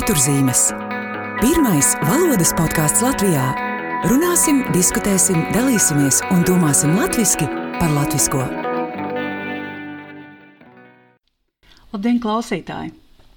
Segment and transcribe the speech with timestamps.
[0.00, 0.60] Pieturzīmes.
[1.42, 3.42] Pirmais valodas podkāsts Latvijā.
[4.08, 7.44] Runāsim, diskutēsim, dalīsimies un domāsim latviešu
[7.76, 8.40] par latviešu.
[11.92, 12.94] Labdien, klausītāji!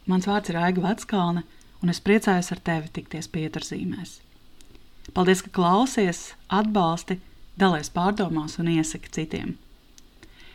[0.07, 1.43] Mans vārds ir Aiga Veckalne,
[1.83, 4.15] un es priecājos ar tevi tikties pieturzīmēs.
[5.11, 7.19] Paldies, ka klausies, atbalsti,
[7.59, 9.55] dalies pārdomās un iesaki citiem.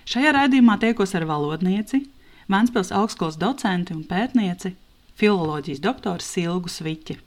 [0.09, 2.07] Šajā raidījumā tiekos ar valodnieci,
[2.49, 4.79] Vēncpils augstskolas docenti un pētnieci
[5.19, 7.19] filoloģijas doktors Silgu Sviķi.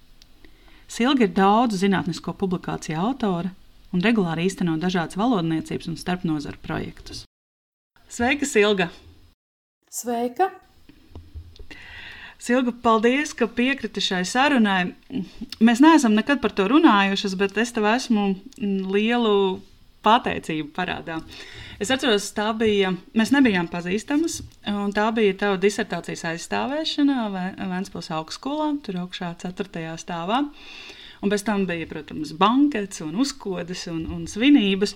[0.91, 3.53] Silga ir daudzu zinātnisko publikāciju autore
[3.91, 7.25] un regulāri īsteno dažādas valodniecības un starpnozaru projektus.
[8.11, 8.89] Sveika, Silga!
[9.91, 10.49] Sveika!
[12.41, 14.95] Silga, paldies, ka piekriti šai sarunai.
[15.61, 19.35] Mēs neesam nekad par to runājušas, bet es tev esmu lielu
[20.05, 21.19] pateicību parādā.
[21.81, 28.71] Es atceros, tā bija, mēs nebijām pazīstamas, un tā bija tava disertācijas aizstāvēšana Vēncpils augstskolā,
[28.85, 29.85] tur augšā 4.
[30.01, 30.43] stāvā.
[31.21, 34.95] Un bez tam bija, protams, bankets un uzkodas un, un svinības.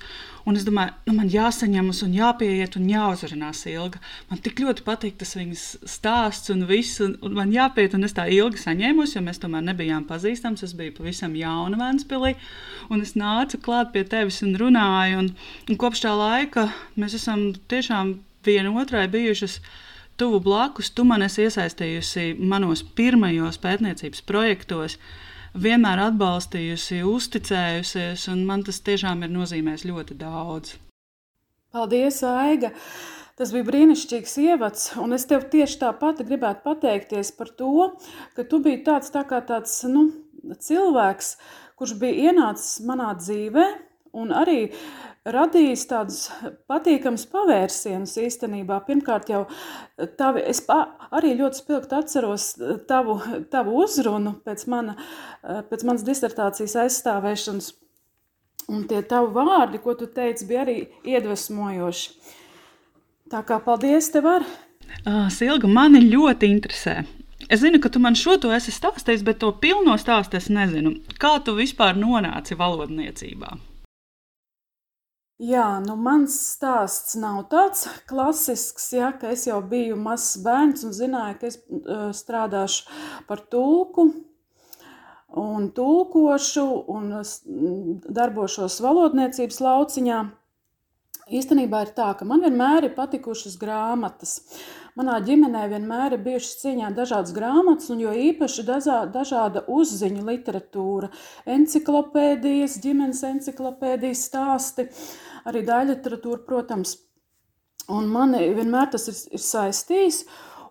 [0.49, 4.01] Un es domāju, nu, man jāsaņemas un jāpieiet un jāuzrunās ilgi.
[4.31, 8.17] Man tik ļoti patīk tas viņas stāsts un viss, un, un man jāpieiet, un es
[8.17, 10.65] tā ilgi saņēmos, jo mēs tomēr nebijām pazīstams.
[10.65, 12.33] Es biju pavisam jauna Vēnspilī,
[12.89, 15.21] un es nācu klāt pie tevis un runāju.
[15.21, 15.29] Un,
[15.69, 18.15] un kopš tā laika mēs esam tiešām
[18.45, 19.59] viena otrai bijušas
[20.17, 20.89] tuvu blakus.
[20.89, 24.97] Tu man esi iesaistījusi manos pirmajos pētniecības projektos
[25.55, 30.75] vienmēr atbalstījusi, uzticējusies, un man tas tiešām ir nozīmējis ļoti daudz.
[31.75, 32.71] Paldies, Aiga!
[33.35, 37.89] Tas bija brīnišķīgs ievads, un es tev tieši tāpat gribētu pateikties par to,
[38.35, 40.05] ka tu biji tāds, tā tāds nu,
[40.55, 41.33] cilvēks,
[41.75, 43.65] kurš bija ienācis manā dzīvē,
[44.15, 44.69] un arī
[45.25, 46.19] radījis tādus
[46.69, 48.77] patīkamus pavērsienus īstenībā.
[48.87, 49.45] Pirmkārt, jau
[50.19, 52.51] tavi, es arī ļoti spilgti atceros
[52.89, 53.17] tavu,
[53.51, 54.97] tavu uzrunu pēc, mana,
[55.71, 57.73] pēc manas disertācijas aizstāvēšanas.
[58.71, 62.15] Un tie tavi vārdi, ko tu teici, bija arī iedvesmojoši.
[63.29, 64.47] Tā kā paldies tev ar!
[65.33, 66.99] Silga, mani ļoti interesē.
[67.45, 70.95] Es zinu, ka tu man šo to esi stāstījis, bet to pilno stāstu es nezinu.
[71.21, 73.53] Kā tu vispār nonāci valodniecībā?
[75.35, 80.93] Jā, nu mans stāsts nav tāds klasisks, ja, ka es jau biju mazs bērns un
[80.95, 82.85] zināju, ka es uh, strādāšu
[83.27, 84.05] par tulku
[85.35, 87.11] un tulkošu un
[88.07, 90.21] darbošos valodniecības lauciņā.
[91.35, 94.37] Īstenībā ir tā, ka man vienmēr ir patikušas grāmatas.
[94.95, 101.09] Manā ģimenē vienmēr ir bijušas cīņā dažādas grāmatas, un jo īpaši dažā, dažāda uzziņu literatūra,
[101.51, 104.87] enciklopēdijas, ģimenes enciklopēdijas stāsti.
[105.51, 106.95] Arī daļliteratūra, protams.
[107.91, 110.23] Un man vienmēr tas ir, ir saistījis.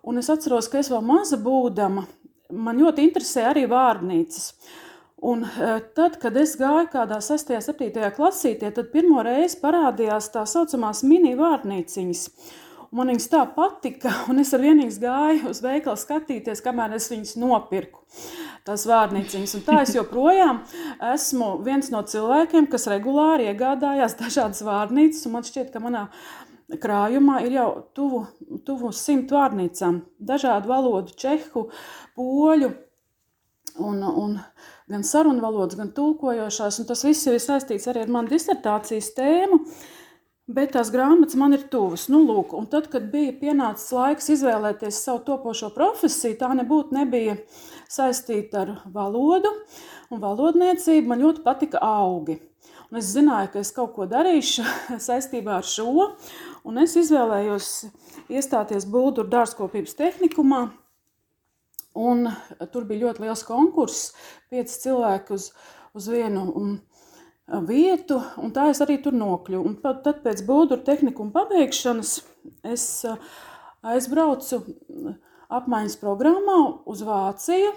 [0.09, 2.07] Un es atceros, ka es vēl maza būdama,
[2.49, 4.51] man ļoti interesē arī vārnīcas.
[5.25, 7.53] Un e, tad, kad es gāju kādā 6.
[7.55, 8.11] un 7.
[8.17, 12.29] klasītē, tad pirmo reizi parādījās tā saucamās mini vārnīciņas.
[12.95, 17.33] Man viņas tā patika, un es ar vienīgs gāju uz veikalu skatīties, kamēr es viņas
[17.41, 18.05] nopirku.
[18.65, 19.55] Tās vārnīciņas.
[19.57, 20.61] Un tā es joprojām
[21.11, 25.27] esmu viens no cilvēkiem, kas regulāri iegādājās dažādas vārnīcas.
[25.33, 26.05] Man šķiet, ka manā
[26.81, 27.67] krājumā ir jau
[27.97, 28.21] tuvu,
[28.65, 29.99] tuvu simt vārnīcām.
[30.31, 31.67] Dažādu valodu, čehu,
[32.15, 32.71] poļu.
[33.83, 34.37] Un, un
[34.87, 39.59] gan sarunu valodas, gan tulkojošās, un tas viss ir saistīts arī ar manu disertācijas tēmu.
[39.59, 39.91] Uh,
[40.45, 42.03] Bet tās grāmatas man ir tuvas.
[42.13, 47.39] Nu, lūk, un tad, kad bija pienācis laiks izvēlēties savu topošo profesiju, tā nebūtu nebija
[47.89, 49.49] saistīta ar valodu
[50.13, 51.09] un valodniecību.
[51.09, 52.37] Man ļoti patika augi.
[52.91, 54.67] Un es zināju, ka es kaut ko darīšu
[55.07, 56.11] saistībā ar šo,
[56.61, 57.71] un es izvēlējos
[58.29, 60.67] iestāties Bulgāru dārzkopības tehnikumā.
[62.05, 62.27] Un
[62.69, 64.11] tur bija ļoti liels konkurss,
[64.53, 65.49] pieci cilvēki uz,
[65.97, 66.45] uz vienu.
[66.53, 66.75] Un,
[67.47, 69.65] vietu, un tā es arī tur nokļuvu.
[69.69, 72.17] Un tad pēc būduru tehnikuma pabeigšanas
[72.65, 72.85] es
[73.85, 74.63] aizbraucu
[75.53, 76.59] apmaiņas programmā
[76.89, 77.73] uz Vāciju.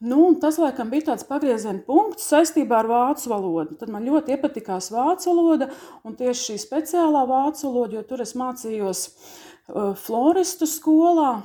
[0.00, 3.76] Nu, tas, laikam, bija tāds pagrieziena punkts saistībā ar vācu valodu.
[3.76, 5.68] Tad man ļoti iepatikās vācu valoda,
[6.08, 11.42] un tieši šī speciālā vācu valoda, jo tur es mācījos uh, floristu skolā.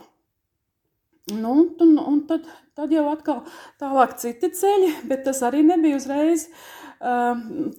[1.34, 1.52] Nu,
[1.84, 2.48] un, un tad,
[2.80, 3.44] tad jau atkal
[3.82, 6.85] tālāk citi ceļi, bet tas arī nebija uzreiz uh,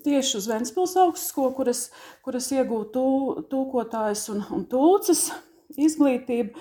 [0.05, 1.87] tieši uz Ventspils augstskolu, kur es,
[2.25, 3.02] kur es iegūtu
[3.50, 5.28] tūkotājs un, un tulces
[5.76, 6.55] izglītību,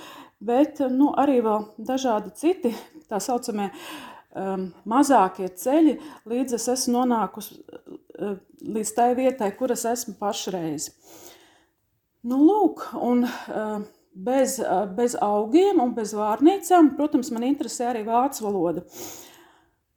[0.45, 2.73] bet nu, arī vēl dažādi citi
[3.09, 9.85] tā saucamie um, mazākie ceļi, līdz es esmu nonākusi uh, līdz tai vietai, kur es
[9.89, 10.89] esmu pašreiz.
[12.25, 13.85] Nu, lūk, un uh,
[14.15, 14.57] bez,
[14.95, 16.95] bez augiem un bez vārnīcām.
[16.97, 18.85] Protams, man interesē arī vācu valoda.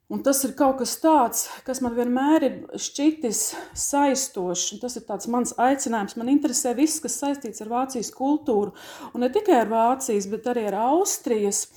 [0.09, 3.41] Un tas ir kaut kas tāds, kas man vienmēr ir šķitis
[3.77, 4.79] saistošs.
[4.81, 6.15] Tas ir mans aicinājums.
[6.17, 8.73] Man interesē viss, kas saistīts ar Vācijas kultūru.
[9.13, 11.67] Un ne tikai ar Vācijas, bet arī ar Austrijas,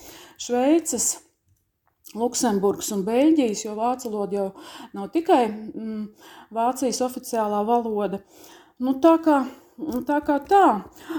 [0.41, 1.11] Šveices,
[2.17, 4.49] Luksemburgas un Beļģijas, jo vācu valoda jau
[4.97, 6.03] nav tikai mm,
[6.57, 8.25] Vācijas oficiālā valoda.
[8.81, 9.43] Nu, tā kā
[10.09, 10.67] tā, kā tā.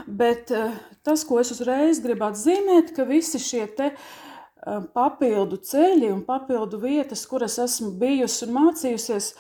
[0.10, 0.74] Bet eh,
[1.06, 4.06] tas, ko es uzreiz gribu atzīmēt, ka visi šie te uh,
[4.94, 9.32] papildu ceļi un papildu vietas, kuras esmu bijusi un mācījusies,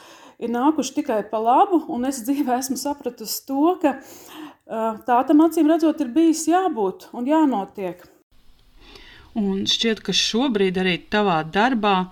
[0.43, 5.69] ir nākuši tikai pa labu, es dzīvē esmu sapratusi to, ka uh, tā tam acīm
[5.71, 8.03] redzot ir bijis jābūt un jānotiek.
[9.39, 12.11] Un šķiet, ka šobrīd arī tavā darbā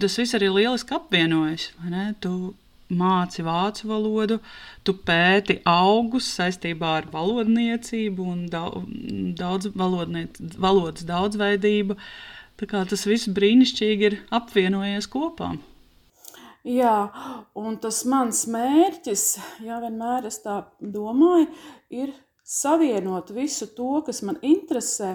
[0.00, 1.70] tas viss arī lieliski apvienojas.
[2.20, 2.32] Tu
[2.90, 4.40] māci vācu valodu,
[4.82, 11.94] tu pēti augus saistībā ar valodniecību un daudz, valodas daudzveidību.
[11.94, 12.36] Uh,
[12.68, 15.54] tas viss brīnišķīgi ir apvienojies kopā.
[16.66, 17.08] Jā,
[17.56, 19.22] un tas mans mērķis,
[19.64, 21.46] ja vienmēr es tā domāju,
[21.88, 22.12] ir
[22.44, 25.14] savienot visu to, kas man interesē,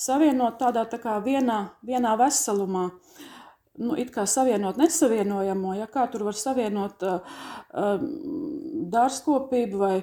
[0.00, 2.86] savienot tādā tā kā vienā, vienā veselumā.
[3.78, 7.20] Nu, it kā savienot nesavienojamo, ja kā tur var savienot uh,
[7.76, 8.00] uh,
[8.90, 9.94] dārzkopību vai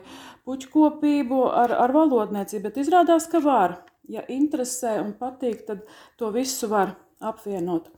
[0.46, 3.80] puķkopību ar, ar valodniecību, bet izrādās, ka var
[4.12, 5.84] ja interesē un patīk, tad
[6.20, 7.90] to visu var apvienot.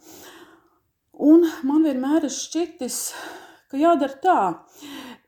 [1.17, 2.99] Un man vienmēr ir šķitis,
[3.71, 4.39] ka jādara tā,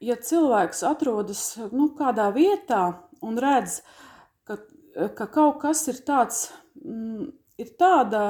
[0.06, 1.44] ja cilvēks atrodas
[1.74, 2.84] nu, kādā vietā
[3.26, 3.80] un redz,
[4.48, 4.60] ka,
[5.18, 6.46] ka kaut kas ir tāds,
[6.84, 7.26] mm,
[7.60, 8.24] ir tāda,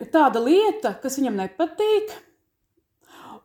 [0.00, 2.16] ir tāda lieta, kas viņam nepatīk,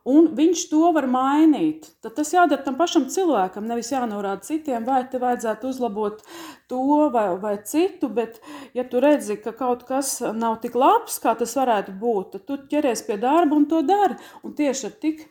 [0.06, 1.88] un viņš to var mainīt.
[2.04, 6.22] Tad tas jādara tam pašam cilvēkam, nevis jānorāda citiem, vai te vajadzētu uzlabot
[6.70, 8.38] to vai, vai citu, bet
[8.76, 12.58] ja tu redzi, ka kaut kas nav tik labs, kā tas varētu būt, tad tu
[12.70, 14.18] ķeries pie darba un to dari.
[14.46, 15.24] Un tieši ar tik,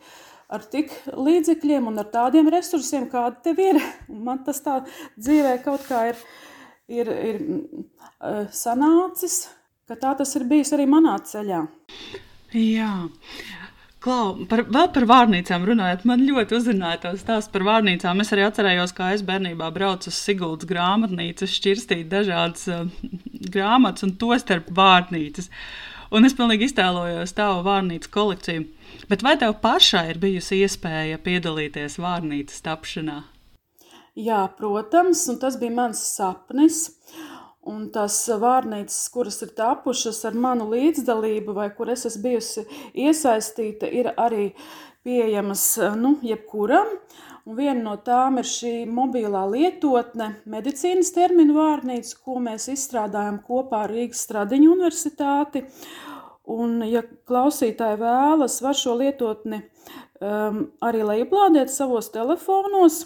[0.52, 3.80] ar tik līdzekļiem un ar tādiem resursiem, kādi tev ir.
[4.12, 4.82] Man tas tā
[5.16, 6.20] dzīvē kaut kā ir,
[6.92, 9.46] ir, ir uh, sanācis,
[9.88, 11.64] ka tā tas ir bijis arī manā ceļā.
[12.56, 12.92] Jā,
[14.04, 18.20] Klau, par, vēl par vārnīcām runājot, man ļoti uzrunāja tas stāsts par vārnīcām.
[18.22, 22.84] Es arī atcerējos, kā es bērnībā braucu uz Siguldas grāmatnīcu, šķirstīt dažādas uh,
[23.56, 25.48] grāmatas un to starp vārnīcas.
[26.14, 28.66] Un es pilnīgi iztēlojos tavu vārnīcu kolekciju.
[29.10, 33.22] Bet vai tev pašai ir bijusi iespēja piedalīties vārnīcas tapšanā?
[34.16, 36.86] Jā, protams, un tas bija mans sapnis.
[37.66, 42.62] Un tās vārnīcas, kuras ir tapušas ar manu līdzdalību, vai kur es esmu bijusi
[42.94, 44.52] iesaistīta, ir arī
[45.06, 45.64] pieejamas
[45.98, 46.92] nu, jebkuram.
[47.46, 53.82] Un viena no tām ir šī mobilā lietotne, medicīnas terminu vārnīca, ko mēs izstrādājam kopā
[53.86, 55.64] ar Rīgas Stradiņu universitāti.
[56.46, 59.64] Un, ja klausītāji vēlas, var šo lietotni
[60.22, 63.02] um, arī lejuplādēt savos telefonos,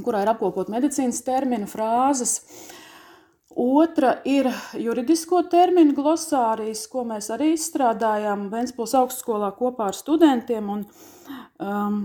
[0.00, 2.38] kurā ir apkopot medicīnas terminu frāzes.
[2.40, 2.76] Uh,
[3.56, 4.46] Otra ir
[4.78, 10.84] juridisko terminu glosārijas, ko mēs arī izstrādājām Ventspils augstskolā kopā ar studentiem un
[11.58, 11.96] um,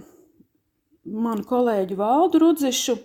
[1.06, 2.96] manu kolēģi Valdu Rudzišu.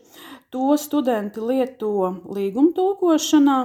[0.50, 1.92] To studenti lieto
[2.32, 3.58] līguma tulkošanā.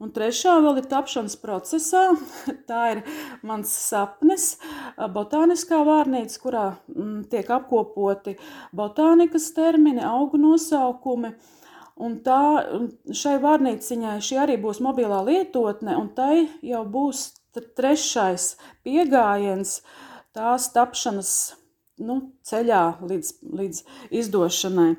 [0.00, 2.06] Un trešā vēl ir tapšanas procesā.
[2.70, 3.04] Tā ir
[3.44, 4.54] mans sapnis,
[4.96, 8.38] botāniskā vārnīca, kurā m, tiek apkopoti
[8.72, 11.57] botānikas termini, augu nosaukumi, uh,
[11.98, 12.40] Un tā,
[13.10, 17.24] šai vārnīciņai šī arī būs mobilā lietotne, un tai jau būs
[17.78, 18.52] trešais
[18.86, 19.80] pieejams
[20.36, 21.32] tās tapšanas
[21.98, 23.82] nu, ceļā līdz, līdz
[24.20, 24.92] izdošanai.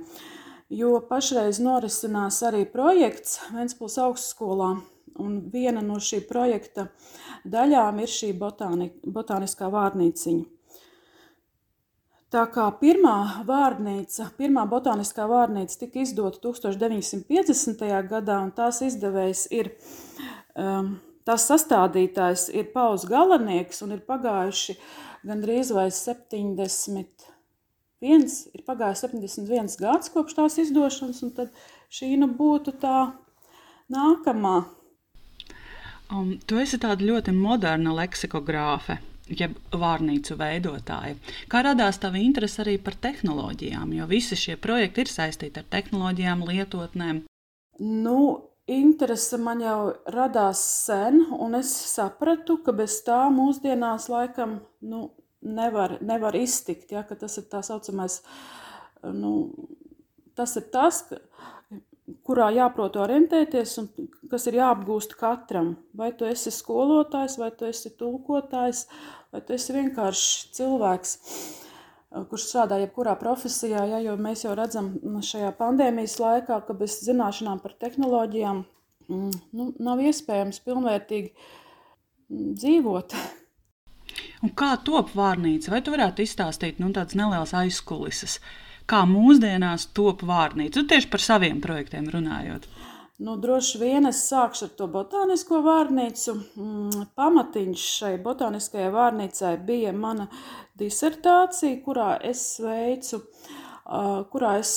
[0.69, 4.73] Jo pašreiz norisinās arī projekts Vēncpils augstskolā,
[5.19, 6.89] un viena no šī projekta
[7.47, 10.58] daļām ir šī botāni, botāniskā vārnīciņa.
[12.29, 17.81] Tā kā pirmā vārnīca, pirmā botāniskā vārnīca tika izdota 1950.
[18.11, 19.71] gadā, un tās izdevējs ir,
[20.53, 20.91] um,
[21.25, 24.77] tās sastādītājs ir Pauls Galanieks, un ir pagājuši
[25.25, 27.27] gandrīz vai 70.
[27.99, 31.49] Viens, ir pagājis 71 gads kopš tās izdošanas, un tad
[31.89, 33.09] šī nu būtu tā
[33.89, 34.59] nākamā.
[36.13, 41.17] Um, tu esi tāda ļoti moderna leksikogrāfe jeb vārnīcu veidotāji.
[41.51, 46.45] Kā radās tava interese arī par tehnoloģijām, jo visi šie projekti ir saistīti ar tehnoloģijām,
[46.49, 47.23] lietotnēm?
[47.79, 48.19] Nu,
[48.69, 49.79] interese man jau
[50.13, 55.09] radās sen, un es sapratu, ka bez tā mūsdienās laikam nu,
[55.41, 56.91] nevar, nevar iztikt.
[56.93, 58.21] Ja, tas ir tā saucamais,
[59.03, 59.33] nu,
[60.37, 61.21] tas ir tas, ka
[62.25, 63.87] kurā jāprot orientēties un
[64.31, 65.75] kas ir jāapgūst katram.
[65.97, 68.85] Vai tu esi skolotājs, vai tu esi tulkotājs,
[69.33, 71.15] vai tu esi vienkārši cilvēks,
[72.29, 73.85] kurš strādā jebkurā profesijā.
[73.91, 74.93] Ja, jo mēs jau redzam
[75.25, 78.63] šajā pandēmijas laikā, ka bez zināšanām par tehnoloģijām
[79.09, 83.19] mm, nu, nav iespējams pilnvērtīgi mm, dzīvot.
[84.45, 85.73] Un kā top vārnīca?
[85.73, 88.39] Vai tu varētu izstāstīt nu, tādas nelielas aizkulises?
[88.89, 90.81] Kā mūsdienās top vārnīca?
[90.81, 92.67] Nu, tieši par saviem projektiem runājot.
[93.19, 96.35] Nu, droši vien es sākšu ar to botānisko vārnīcu.
[96.55, 100.29] Mm, pamatiņš šai botāniskajai vārnīcai bija mana
[100.79, 103.19] disertācija, kurā es veicu,
[104.31, 104.71] kurā es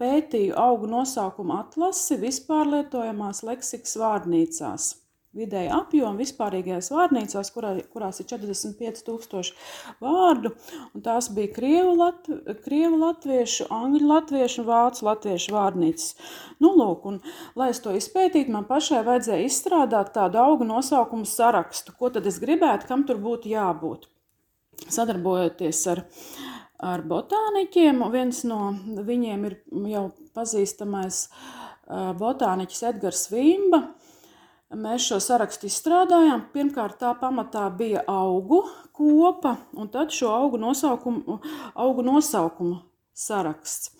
[0.00, 4.92] pētīju augu nosaukumu atlasi vispār lietojamās leksikas vārnīcās
[5.36, 9.52] vidēja apjoma vispārīgajās vārnīcās, kurā, kurās ir 45,000
[10.02, 10.52] vārdu.
[11.04, 12.30] Tās bija krievu, lat,
[12.66, 16.08] krievu latviešu, angļu latviešu un vācu latviešu vārnīcas.
[16.62, 17.20] Nu, lūk, un,
[17.58, 22.40] lai es to izpētītu, man pašai vajadzēja izstrādāt tādu augu nosaukumu sarakstu, ko tad es
[22.42, 24.08] gribētu, kam tur būtu jābūt.
[24.92, 26.06] Sadarbojoties ar
[26.82, 28.02] ar botāniķiem.
[28.12, 28.72] Viens no
[29.06, 29.58] viņiem ir
[29.92, 31.24] jau pazīstamais
[32.18, 33.84] botāniķis Edgars Vimba,
[34.72, 36.46] Mēs šo sarakstu izstrādājām.
[36.54, 38.62] Pirmkārt, tā pamatā bija augu
[38.96, 41.38] kopa, un tad šo augu nosaukumu,
[41.76, 42.78] augu nosaukumu
[43.12, 43.90] saraksts.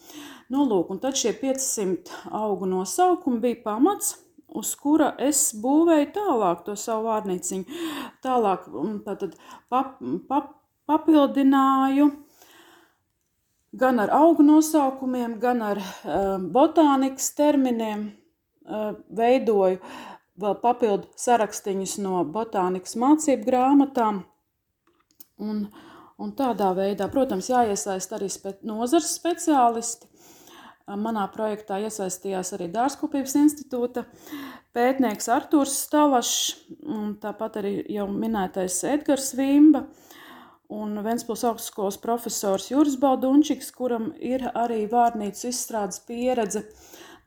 [0.52, 4.14] Nu, lūk, un tad šie 500 augu nosaukumi bija pamats,
[4.48, 7.80] uz kura es būvēju tālāk to savu vārnīciņu.
[8.24, 8.64] Tālāk
[9.04, 9.36] tātad,
[9.72, 9.98] pap,
[10.28, 10.54] pap,
[10.88, 12.08] papildināju
[13.76, 18.08] gan ar augu nosaukumiem, gan ar uh, botānikas terminiem,
[18.68, 24.22] uh, veidoju uh, vēl papildu sarakstīņus no botānikas mācību grāmatām.
[25.42, 25.66] Un,
[26.22, 30.08] un tādā veidā, protams, jāiesaist arī spe, nozars speciālisti.
[30.82, 34.02] Manā projektā iesaistījās arī Dārzkopības institūta
[34.74, 36.40] pētnieks Artūrs Stalašs,
[37.22, 39.86] tāpat arī jau minētais Edgars Vimba
[40.72, 46.64] un Ventspils augstskolas profesors Juris Baldunčiks, kuram ir arī vārnīcu izstrādes pieredze.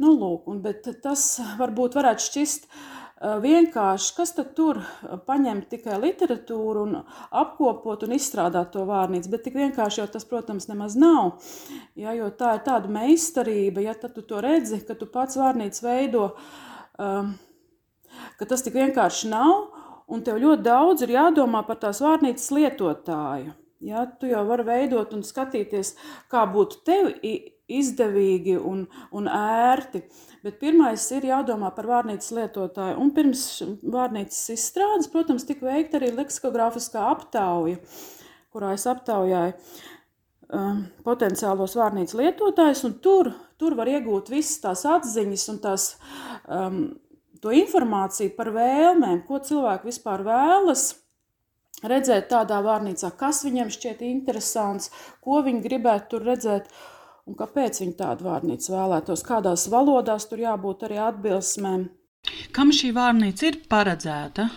[0.02, 1.24] Nu, lūk, un, bet tas
[1.60, 2.68] varbūt varētu šķist
[3.42, 4.82] vienkārši, kas tad tur
[5.25, 6.98] paņemt tikai literatūru un
[7.32, 11.40] apkopot un izstrādāt to vārnīcu, bet tik vienkārši jau tas, protams, nemaz nav.
[11.96, 15.88] Ja, jo tā ir tāda meistarība, ja tad tu to redzi, ka tu pats vārnīcu
[15.88, 16.28] veido,
[17.00, 19.70] ka tas tik vienkārši nav,
[20.12, 23.56] un tev ļoti daudz ir jādomā par tās vārnīcas lietotāju.
[23.86, 25.96] Ja, tu jau vari veidot un skatīties,
[26.32, 27.12] kā būtu tev
[27.72, 30.03] izdevīgi un, un ērti.
[30.45, 33.00] Bet pirmais ir jādomā par vārnīcas lietotāju.
[33.01, 33.45] Un pirms
[33.81, 37.79] vārnīcas izstrādes, protams, tika veikta arī leksikogrāfiskā aptauja,
[38.53, 39.55] kurā es aptaujāju
[40.53, 42.86] um, potenciālos vārnīcas lietotājus.
[43.03, 43.31] Tur,
[43.62, 45.88] tur var iegūt visas tās atziņas un tās,
[46.45, 46.84] um,
[47.41, 50.91] to informāciju par vēlmēm, ko cilvēki vispār vēlas
[51.86, 54.91] redzēt tādā vārnīcā, kas viņiem šķiet interesants,
[55.24, 56.69] ko viņi gribētu tur redzēt.
[57.25, 59.24] Un kāpēc viņi tādu vārnīcu vēlētos?
[59.25, 61.88] Kādās valodās tur jābūt arī atbilsmēm?
[62.53, 64.48] Kam šī vārnīca ir paredzēta?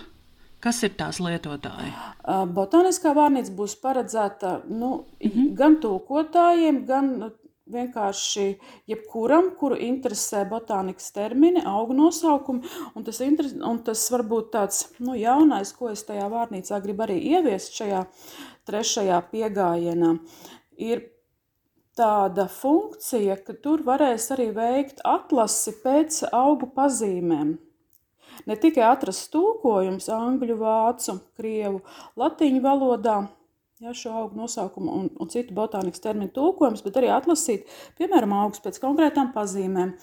[0.61, 1.93] Kas ir tās lietotāji?
[2.55, 5.53] Botāniskā vārnīca būs paredzēta nu, mm -hmm.
[5.57, 7.13] gan tūkotājiem, gan
[7.73, 8.47] vienkārši
[8.89, 12.69] jebkuram, kuru interesē botānikas termini, augu nosaukumi.
[12.95, 17.21] Un tas, interes, un tas varbūt tāds nu, jaunais, ko es tajā vārnīcā gribu arī
[17.35, 18.05] ieviest šajā
[18.69, 20.19] trešajā piegājienā,
[20.77, 21.05] ir
[21.99, 27.57] tāda funkcija, ka tur varēs arī veikt atlasi pēc augu pazīmēm.
[28.47, 31.83] Ne tikai atrast tulkojums angļu, vācu, krievu,
[32.21, 33.17] latīņu valodā,
[33.83, 37.67] ja, šo augu nosaukumu un, un citu botānikas terminu tulkojums, bet arī atlasīt,
[37.99, 39.97] piemēram, augus pēc konkrētām pazīmēm.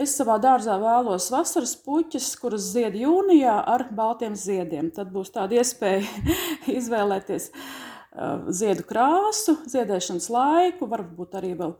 [0.00, 4.92] Es savā dārzā vēlos vasaras puķis, kuras zied jūnijā ar baltiem ziediem.
[4.96, 6.04] Tad būs tāda iespēja
[6.78, 7.89] izvēlēties uh,
[8.50, 11.76] ziedu krāsu, ziedēšanas laiku, varbūt arī vēl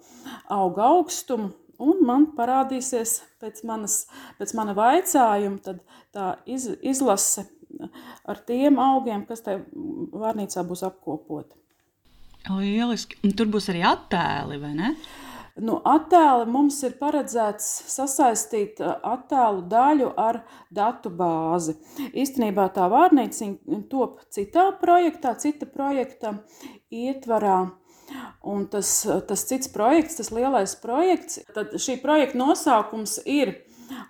[0.53, 1.55] auga augstumu.
[1.81, 4.03] Un man parādīsies pēc, manas,
[4.37, 5.79] pēc mana vaicājuma
[6.13, 7.47] tā iz, izlase
[8.29, 9.63] ar tiem augiem, kas tajā
[10.13, 11.57] vārnīcā būs apkopoti.
[12.51, 13.17] Lieliski.
[13.25, 14.93] Un tur būs arī attēli, vai ne?
[14.93, 15.30] Uh,
[15.61, 20.41] Nu, attēli mums ir paredzēts sasaistīt attēlu daļu ar
[20.73, 21.77] datu bāzi.
[22.17, 23.51] Īstenībā tā vārnīca
[23.93, 26.39] top citā projektā, cita projekta
[26.91, 27.59] ietvarā.
[28.43, 28.89] Un tas,
[29.29, 33.61] tas cits projekts, tas lielais projekts, tad šī projekta nosaukums ir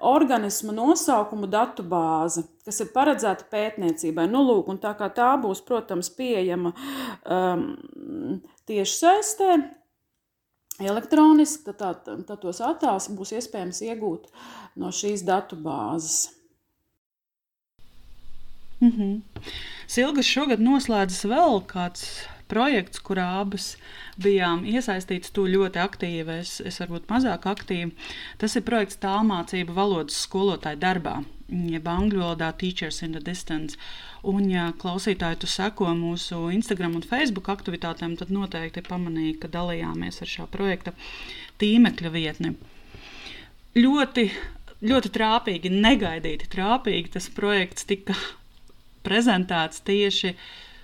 [0.04, 4.28] organismu nosaukumu datu bāze, kas ir paredzēta pētniecībai.
[4.30, 7.66] Nu, lūk, tā tā būs, protams, pieejama um,
[8.69, 9.61] tieši saistē,
[10.89, 14.29] elektroniski, tad, tā, tad tos attēlus būs iespējams iegūt
[14.81, 16.31] no šīs datu bāzes.
[18.81, 19.43] Mm -hmm.
[19.87, 22.05] Silgas šogad noslēdzas vēl kāds
[22.49, 23.77] projekts, kurā abas
[24.23, 25.33] bijām iesaistītas.
[25.35, 27.93] Tu ļoti aktīvi, es, es varbūt mazāk aktīvi.
[28.39, 33.78] Tas ir projekts tālmācība valodas skolotāju darbā, jeb angļu valodā Teachers in the Distance.
[34.26, 40.23] Un, ja klausītāji tu seko mūsu Instagram un Facebook aktivitātēm, tad noteikti pamanīja, ka dalījāmies
[40.23, 40.95] ar šā projekta
[41.61, 42.54] tīmekļa vietni.
[43.78, 44.26] Ļoti,
[44.83, 48.16] ļoti trāpīgi, negaidīti trāpīgi tas projekts tika
[49.07, 50.37] prezentēts tieši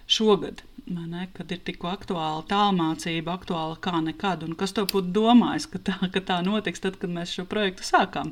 [0.07, 0.65] šogad.
[0.87, 4.45] Ne, kad ir tik aktuāla tālmācība, aktuāla kā nekad.
[4.47, 7.83] Un kas to būtu domājis, ka tā, ka tā notiks tad, kad mēs šo projektu
[7.89, 8.31] sākām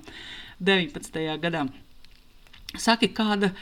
[0.62, 1.18] 19.
[1.42, 1.64] gadā?
[2.75, 3.52] Saki, kāda,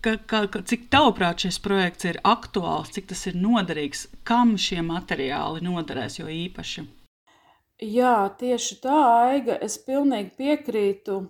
[0.00, 4.80] ka, ka, ka, cik tavuprāt šis projekts ir aktuāls, cik tas ir noderīgs, kam šie
[4.86, 6.86] materiāli noderēs jo īpaši?
[7.84, 11.20] Jā, tieši tā, Aiga, es pilnīgi piekrītu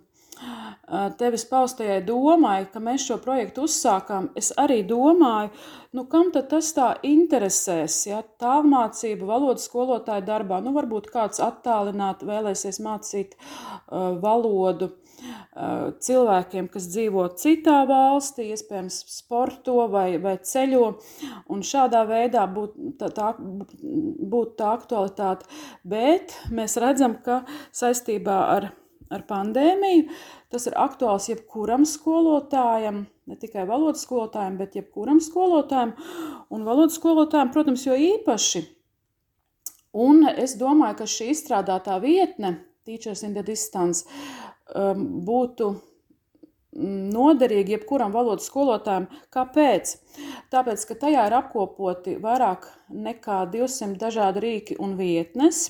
[1.19, 5.51] tevis paustajai domai, ka mēs šo projektu uzsākām, es arī domāju,
[5.99, 12.79] nu, kam tas tā interesēs, ja tālmācība valodas skolotāja darbā, nu, varbūt kāds attālināt vēlēsies
[12.87, 14.93] mācīt uh, valodu.
[14.93, 15.08] uh,
[16.09, 20.89] cilvēkiem, kas dzīvo citā valstī, iespējams sporto vai, vai ceļo,
[21.53, 25.49] un šādā veidā būtu tā, tā, būt tā aktualitāte,
[25.85, 27.43] bet mēs redzam, ka
[27.77, 28.71] saistībā ar
[29.13, 30.09] ar pandēmiju.
[30.53, 35.95] Tas ir aktuāls jebkuram skolotājam, ne tikai valodas skolotājiem, bet jebkuram skolotājam.
[36.53, 38.65] Un valodas skolotājiem, protams, jo īpaši.
[39.99, 42.59] Un es domāju, ka šī izstrādātā vietne,
[42.89, 44.07] Teachers in the Distance,
[44.75, 45.71] um, būtu
[46.79, 49.09] noderīgi jebkuram valodas skolotājam.
[49.35, 49.95] Kāpēc?
[50.53, 55.67] Tāpēc, ka tajā ir apkopoti vairāk nekā 200 dažādi rīki un vietnes.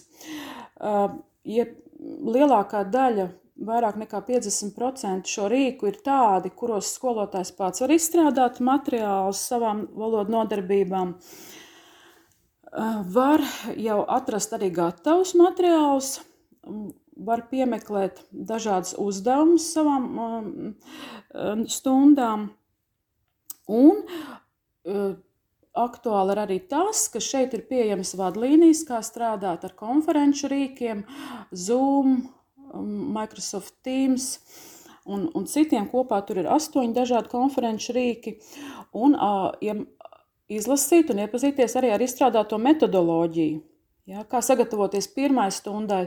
[0.79, 3.29] Uh, jeb, lielākā daļa,
[3.67, 10.35] vairāk nekā 50% šo rīku ir tādi, kuros skolotājs pats var izstrādāt materiālus savām valodu
[10.37, 11.15] nodarbībām.
[13.19, 13.43] Var
[13.81, 16.19] jau atrast arī gatavus materiālus,
[17.19, 20.05] var piemeklēt dažādas uzdevumus savām
[21.69, 22.51] stundām.
[23.69, 24.05] Un
[25.79, 31.05] aktuāli ir arī tas, ka šeit ir pieejamas vadlīnijas, kā strādāt ar konferenču rīkiem,
[31.55, 32.19] Zoom,
[32.73, 34.31] um, Microsoft Teams
[35.07, 35.89] un, un citiem.
[35.91, 38.39] Kopā tur ir astoņi dažādi konferenču rīki.
[38.97, 39.17] Un,
[39.65, 39.77] ja
[40.49, 43.61] izlasīt un iepazīties arī ar izstrādāto metodoloģiju,
[44.09, 46.07] ja, kā sagatavoties pirmai stundai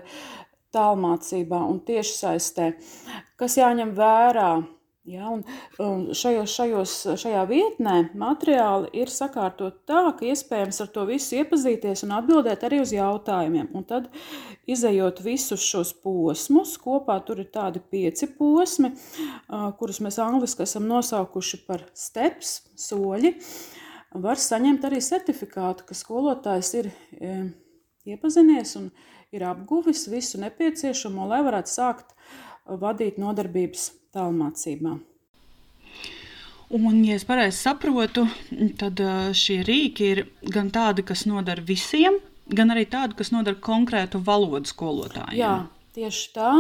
[0.76, 2.74] tālmācībā un tiešsaistē,
[3.40, 4.52] kas jāņem vērā
[5.02, 5.40] Ja, un,
[5.82, 12.04] un šajos, šajos, šajā vietnē materiāli ir sakārtot tā, ka iespējams ar to visu iepazīties
[12.06, 13.72] un atbildēt arī uz jautājumiem.
[13.74, 14.12] Un tad,
[14.70, 18.94] izējot visus šos posmus, kopā tur ir tādi pieci posmi,
[19.82, 23.34] kurus mēs angliski esam nosaukuši par steps, soļi,
[24.22, 26.92] var saņemt arī certifikātu, ka skolotājs ir
[28.06, 28.92] iepazinies un
[29.32, 32.16] ir apguvis visu nepieciešamo, lai varētu sākt
[32.82, 34.98] vadīt nodarbības tālmācībā.
[36.72, 38.26] Un, ja es pareizi saprotu,
[38.80, 39.00] tad
[39.36, 40.22] šie rīki ir
[40.56, 45.36] gan tādi, kas noder visiem, gan arī tādi, kas noder konkrētu valodu skolotājiem.
[45.40, 45.56] Jā,
[45.96, 46.54] tieši tā.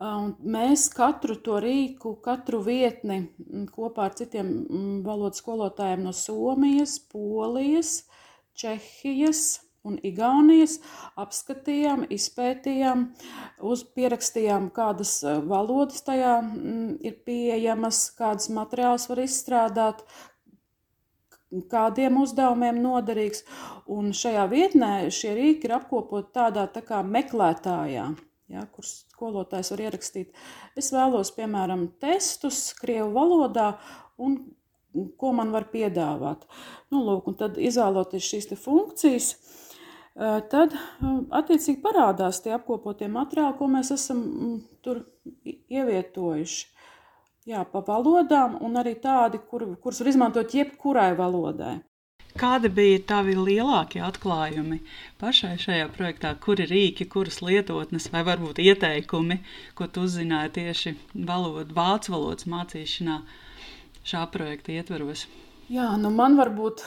[0.00, 3.20] Un mēs katru to rīku, katru vietni
[3.70, 4.50] kopā ar citiem
[5.06, 8.00] valodas skolotājiem no Somijas, Polijas,
[8.58, 10.78] Čehijas, un Igaunijas
[11.20, 13.06] apskatījām, izpētījām,
[13.64, 20.04] uzpierakstījām, kādas eh, valodas tajā mm, ir pieejamas, kādas materiālus var izstrādāt,
[21.70, 23.42] kādiem uzdevumiem noderīgs.
[23.90, 28.10] Un šajā vietnē šie rīki ir apkopoti tādā tā kā meklētājā.
[28.50, 30.32] Ja, kur skolotājs var ierakstīt,
[30.78, 33.68] es vēlos, piemēram, testus Krievu valodā,
[34.18, 34.40] un
[35.22, 36.48] ko man var piedāvāt.
[36.90, 39.59] Nu, lūk, un tad izvēloties šīs funkcijas, uh,
[40.20, 40.74] tad
[41.40, 44.24] attiecīgi parādās tie apkopotie materiāli, ko mēs esam
[44.84, 45.04] tur
[45.44, 46.66] ievietojuši.
[47.48, 51.78] Jā, pa valodām, un arī tādi, kur, kurus var izmantot jebkurai valodai.
[52.38, 54.78] Kādi bija tavi lielākie atklājumi
[55.18, 56.30] pašai šajā projektā?
[56.38, 59.40] Kuri rīki, kuras lietotnes vai varbūt ieteikumi,
[59.74, 60.94] ko tu uzzināji tieši
[61.26, 63.16] valodu, vācu valodas mācīšanā
[64.12, 65.26] šā projekta ietveros?
[65.72, 66.84] Jā, nu man varbūt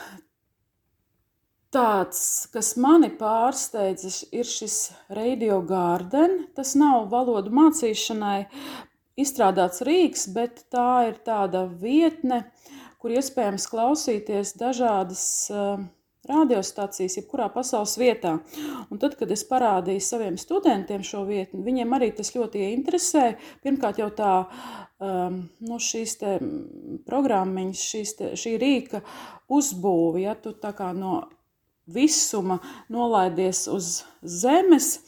[1.74, 2.20] tāds,
[2.54, 4.78] kas mani pārsteidzis, ir šis
[5.14, 6.44] Radio Garden.
[6.56, 8.46] Tas nav valodu mācīšanai
[9.20, 12.44] izstrādāts rīks, bet tā ir tāda vietne,
[13.02, 15.82] kur iespējams klausīties dažādas uh,
[16.28, 18.38] radiostacijas, jebkurā pasaules vietā.
[18.88, 23.36] Un tad, kad es parādīju saviem studentiem šo vietu, viņiem arī tas ļoti ieinteresēja.
[23.64, 26.36] Pirmkārt, jau tā um, nu, šīs te,
[28.40, 29.04] šī rīka
[29.52, 31.20] uzbūve, ja tu tā kā no
[31.86, 32.60] visuma
[32.92, 34.98] nolaidies uz zemes,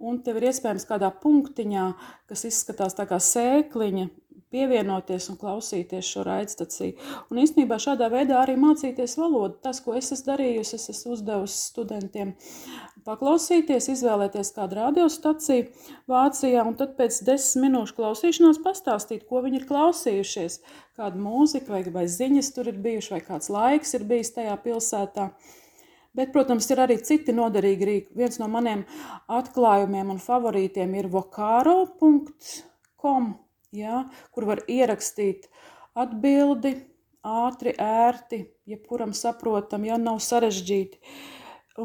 [0.00, 1.86] un tev ir iespējams kādā punktiņā,
[2.30, 4.08] kas izskatās tā kā sēkliņa,
[4.50, 6.96] pievienoties un klausīties šo raidstaciju.
[7.30, 9.60] Un īstenībā šādā veidā arī mācīties valodu.
[9.62, 12.32] Tas, ko es esmu darījusi, es esmu uzdevusi studentiem
[13.06, 15.68] paklausīties, izvēlēties kādu radiostaciju
[16.10, 20.60] Vācijā, un tad pēc desmit minūšu klausīšanās pastāstīt, ko viņi ir klausījušies,
[20.98, 25.30] kāda mūzika vai, vai ziņas tur ir bijuši, vai kāds laiks ir bijis tajā pilsētā.
[26.16, 28.14] Bet, protams, ir arī citi noderīgi rīki.
[28.18, 28.80] Viens no maniem
[29.30, 32.44] atklājumiem un favorītiem ir vocaro.com,
[33.76, 35.46] ja, kur var ierakstīt
[35.94, 36.72] atbildi
[37.26, 40.98] ātri, ērti, jebkuram saprotam, ja nav sarežģīti.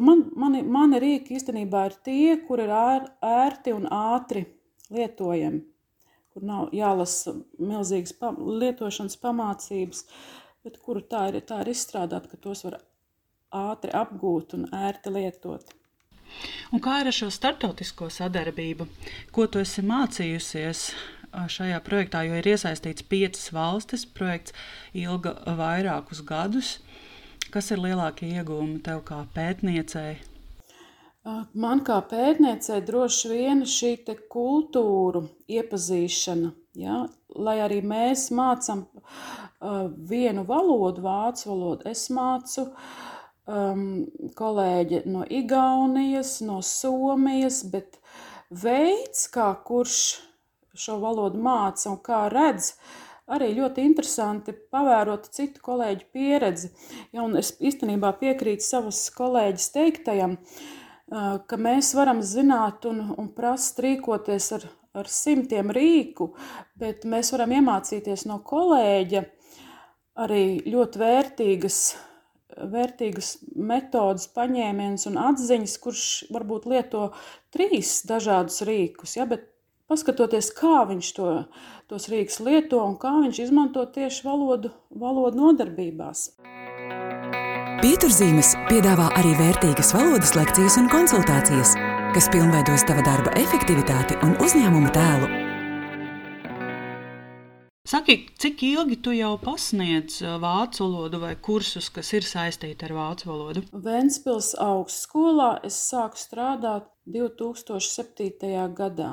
[0.01, 4.45] Man, mani, mani rīki īstenībā ir tie, kur ir ēr, ērti un ātri
[4.91, 5.61] lietojami,
[6.33, 10.03] kur nav jālasa milzīgas pa, lietošanas pamācības,
[10.65, 12.81] bet kuru tā ir, tā ir izstrādāta, ka tos var
[13.55, 15.73] ātri apgūt un ērti lietot.
[16.73, 18.87] Un kā ir ar šo startautisko sadarbību?
[19.35, 20.89] Ko tu esi mācījusies
[21.51, 24.55] šajā projektā, jo ir iesaistīts piecas valstis, projekts
[24.95, 26.77] ilga vairākus gadus.
[27.53, 30.17] Kas ir lielākie iegūmi tev kā pētniecei?
[31.57, 33.95] Man kā pētniecei droši vien šī
[34.31, 37.05] kultūra iepazīšana, ja?
[37.35, 38.85] lai arī mēs mācām
[40.09, 43.14] vienu valodu, vācu valodu, es mācu uh,
[43.47, 44.05] um,
[44.37, 47.99] kolēģi no Igaunijas, no Somijas, bet
[48.49, 49.99] veids, kā kurš
[50.75, 52.73] šo valodu māca un kā redz,
[53.31, 56.71] arī ļoti interesanti pavērot citu kolēģu pieredzi.
[57.15, 63.79] Ja, es īstenībā piekrītu savas kolēģis teiktajam, uh, ka mēs varam zināt un, un prast
[63.81, 66.33] rīkoties ar, ar simtiem rīku,
[66.79, 69.23] bet mēs varam iemācīties no kolēģa
[70.25, 71.79] arī ļoti vērtīgas
[72.57, 77.09] vērtīgas metodas, paņēmienus un atziņas, kurš varbūt lieto
[77.53, 79.47] trīs dažādus rīkus, ja, bet
[79.91, 81.29] paskatoties, kā viņš to,
[81.91, 86.29] tos rīkus lieto un kā viņš izmanto tieši valodu, valodu nodarbībās.
[87.85, 91.75] Pieturzīmes piedāvā arī vērtīgas valodas lekcijas un konsultācijas,
[92.15, 95.34] kas pilnveidos tava darba efektivitāti un uzņēmuma tēlu
[97.85, 103.27] Saki, cik ilgi tu jau pasniedz vācu valodu vai kursus, kas ir saistīti ar vācu
[103.29, 103.61] valodu?
[103.85, 108.55] Ventspils augstskolā es sāku strādāt 2007.
[108.79, 109.11] gadā.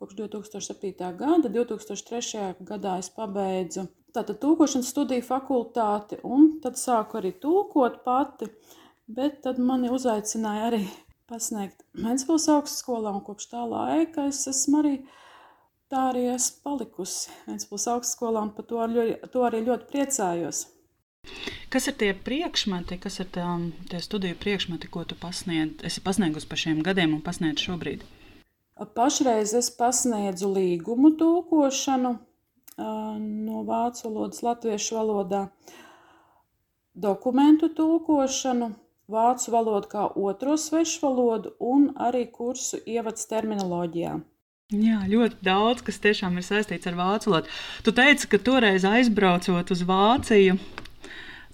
[0.00, 0.94] Kopš 2007.
[1.20, 2.56] gada, 2003.
[2.64, 3.84] gadā es pabeidzu
[4.16, 8.48] tātad tūkošanas studiju fakultāti un tad sāku arī tūkot pati,
[9.04, 10.82] bet tad mani uzaicināja arī
[11.28, 14.98] pasniegt Ventspils augstskolā un kopš tā laika es esmu arī
[15.92, 20.66] tā arī esmu palikusi Vēncpils augstskolā un par to, ļoti, to arī ļoti priecājos.
[21.72, 23.46] Kas ir tie priekšmeti, kas ir tā,
[23.90, 28.06] tie studiju priekšmeti, ko tu pasniedz, esi pasniegusi par šiem gadiem un pasniedz šobrīd?
[28.94, 32.14] Pašreiz es pasniedzu līgumu tūkošanu
[32.78, 35.40] no vācu valodas latviešu valodā,
[36.94, 38.70] dokumentu tūkošanu,
[39.10, 44.18] vācu valodu kā otro svešu valodu un arī kursu ievads terminoloģijā.
[44.68, 47.48] Jā, ļoti daudz, kas tiešām ir saistīts ar vācu valodu.
[47.86, 50.58] Tu teici, ka toreiz aizbraucot uz Vāciju,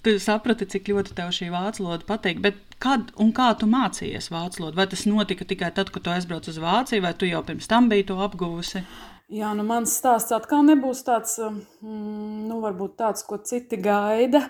[0.03, 2.40] tu saprati, cik ļoti tev šī vācu valoda patīk.
[2.42, 4.81] Bet kad un kā tu mācījies vācu valodu?
[4.81, 7.87] Vai tas notika tikai tad, kad tu aizbrauc uz Vāciju, vai tu jau pirms tam
[7.92, 8.83] biji to apguvusi?
[9.31, 14.42] Jā, nu mans stāsts atkal nebūs tāds, mm, nu, varbūt tāds, ko citi gaida.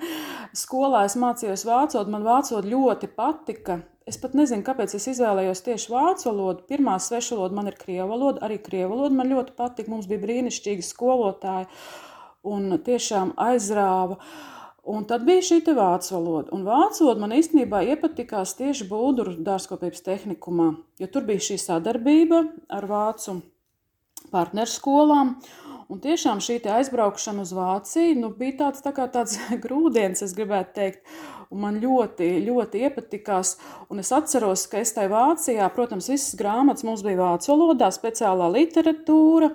[0.56, 3.82] Skolā es mācījos vācu valodu, man vācu valoda ļoti patika.
[4.04, 6.64] Es pat nezinu, kāpēc es izvēlējos tieši vācu valodu.
[6.68, 9.88] Pirmā svešu valoda man ir krievu valoda, arī krievu valoda man ļoti patika.
[9.88, 11.70] Mums bija brīnišķīgi skolotāji
[12.44, 14.18] un tiešām aizrāva.
[14.84, 16.52] Un tad bija šī vācu valoda.
[16.52, 22.42] Un vācu valoda man īstenībā iepatikās tieši Bulduru dārzkopības tehnikumā, jo tur bija šī sadarbība
[22.68, 23.38] ar vācu
[24.34, 25.38] partnerskolām.
[25.88, 31.16] Un tiešām šī aizbraukšana uz Vāciju nu, bija tāds, tā tāds grūdienis, es gribētu teikt.
[31.52, 33.56] Un man ļoti, ļoti iepatikās.
[33.92, 38.48] Un es atceros, ka es tajā Vācijā, protams, visas grāmatas mums bija vācu valodā, speciālā
[38.54, 39.52] literatūra.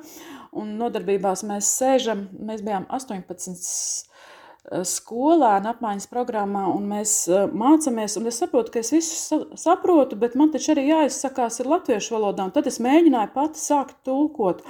[0.59, 8.17] Un nodarbībās mēs sēžam, mēs bijām 18 eh, skolēni apmaiņas programmā, un mēs eh, mācāmies.
[8.21, 12.49] Un es saprotu, ka es visu saprotu, bet man taču arī jāizsakās ar latviešu valodā.
[12.55, 14.65] Tad es mēģināju pati sākt tulkot.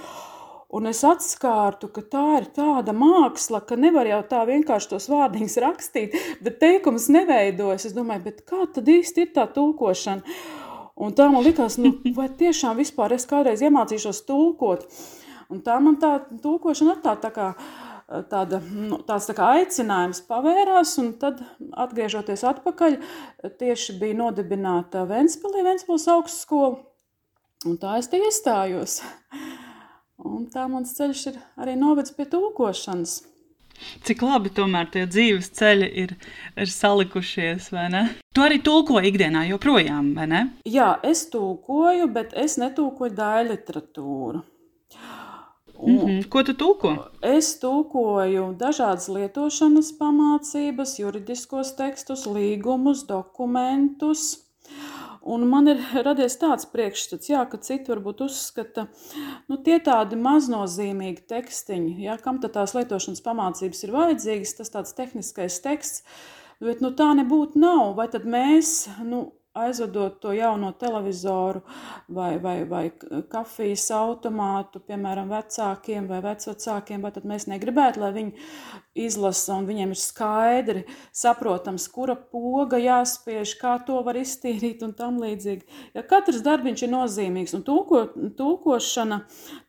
[0.70, 5.58] Un es atskārtu, ka tā ir tāda māksla, ka nevar jau tā vienkārši tos vārdiņus
[5.64, 7.88] rakstīt, bet teikums neveidojas.
[7.90, 10.36] Es domāju, kā tad īsti ir tā tulkošana?
[11.00, 14.86] Un tā man likās, nu, vai tiešām vispār es kādreiz iemācīšos tulkot.
[15.50, 17.48] Un tā man tā tulkošana tā, tā kā,
[18.30, 21.42] tāda, nu, tāds tā kā aicinājums pavērās, un tad
[21.82, 23.00] atgriežoties atpakaļ,
[23.58, 26.76] tieši bija nodibināta Ventspilī, Ventspils augstskola,
[27.66, 29.00] un tā es te iestājos.
[30.26, 33.22] Un tā mans ceļš ir arī novedis pie tulkošanas.
[34.04, 36.16] Cik labi tomēr tie dzīves ceļi ir,
[36.60, 38.02] ir salikušies, vai ne?
[38.36, 40.42] Tu arī tulko ikdienā joprojām, vai ne?
[40.68, 44.44] Jā, es tulkoju, bet es netulkoju daļu literatūru.
[45.80, 46.28] Un mm -hmm.
[46.30, 46.92] Ko tu tulko?
[47.22, 54.49] Es tulkoju dažādas lietošanas pamācības, juridiskos tekstus, līgumus, dokumentus
[55.22, 58.88] Un man ir radies tāds priekšstats, jā, ka citi varbūt uzskata,
[59.52, 64.96] nu, tie tādi maznozīmīgi tekstiņi, jā, kam tad tās lietošanas pamācības ir vajadzīgas, tas tāds
[64.96, 66.06] tehniskais teksts,
[66.64, 67.98] bet nu, tā nebūtu nav.
[68.00, 69.26] Vai tad mēs, nu,
[69.58, 71.62] aizvedot to jauno televizoru
[72.08, 72.84] vai, vai, vai
[73.32, 78.48] kafijas automātu, piemēram, vecākiem vai vecvecākiem, vai tad mēs negribētu, lai viņi
[79.00, 80.84] izlasa un viņiem ir skaidri
[81.16, 85.66] saprotams, kura poga jāspiež, kā to var iztīrīt un tam līdzīgi.
[85.98, 88.04] Ja katrs darbiņš ir nozīmīgs un tūko,
[88.38, 89.22] tūkošana,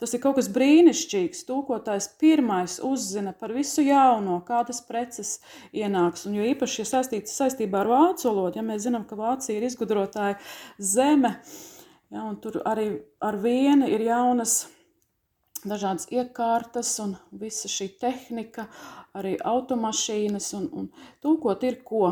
[0.03, 1.45] tas ir kaut kas brīnišķīgs.
[1.49, 5.39] Tūkotājs pirmais uzzina par visu jauno, kādas preces
[5.73, 9.59] ienāks, un jo īpaši, ja saistīts saistībā ar vācu valodu, ja mēs zinām, ka Vācija
[9.59, 10.37] ir izgudrotāja
[10.77, 11.37] zeme,
[12.11, 12.91] ja, tur arī
[13.23, 14.65] ar vienu ir jaunas
[15.65, 18.67] dažādas iekārtas un visa šī tehnika,
[19.17, 20.91] arī automašīnas un, un
[21.23, 22.11] tūkot ir ko.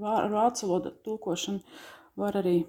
[0.00, 1.60] Ar vācu valodu tūkošanu
[2.20, 2.62] var arī,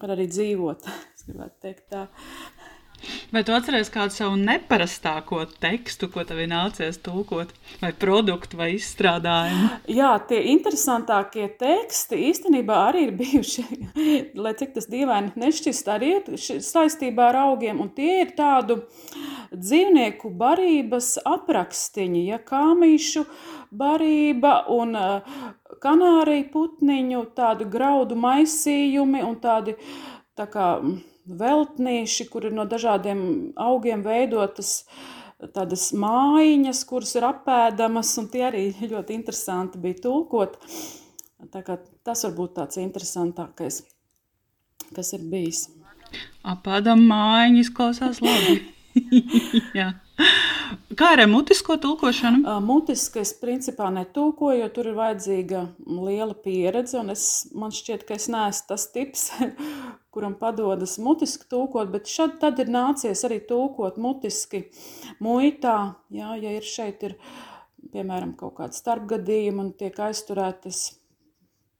[0.00, 2.06] var arī dzīvot, es gribētu teikt tā.
[3.34, 8.70] Vai tu atceries kādu savu neparastāko tekstu, ko tev ir nācies tulkot, vai produktu, vai
[8.76, 9.68] izstrādājumu?
[9.92, 13.66] Jā, tie interesantākie teksti īstenībā arī ir bijuši,
[14.44, 18.80] lai cik tas dīvaini nešķist, arī ir saistībā ar augiem, un tie ir tādu
[19.54, 23.26] dzīvnieku barības aprakstiņi, ja kāmīšu
[23.76, 24.96] barība un
[25.82, 29.76] kanāriju putniņu, tādu graudu maisījumi un tādi
[30.36, 30.70] tā kā
[31.26, 33.20] veltnīši, kur ir no dažādiem
[33.58, 34.84] augiem veidotas
[35.54, 40.56] tādas mājiņas, kuras ir apēdamas, un tie arī ļoti interesanti bija tulkot.
[41.52, 43.82] Tā kā tas varbūt tāds interesantākais,
[44.96, 45.66] kas ir bijis.
[46.46, 48.60] Apēdam mājiņu izklausās labi.
[49.78, 49.92] Jā.
[50.96, 52.54] Kā ar mutisko tulkošanu?
[52.64, 57.02] Mutiski es principā netulkoju, jo tur ir vajadzīga liela pieredze.
[57.12, 59.26] Es, man šķiet, ka es neesmu tas tips,
[60.14, 64.64] kuram padodas mutiski tulkot, bet šad tad ir nācies arī tulkot mutiski
[65.20, 65.76] muitā.
[66.16, 67.18] Jā, ja ir šeit ir,
[67.92, 70.86] piemēram, kaut kāda starpgadījuma un tiek aizturētas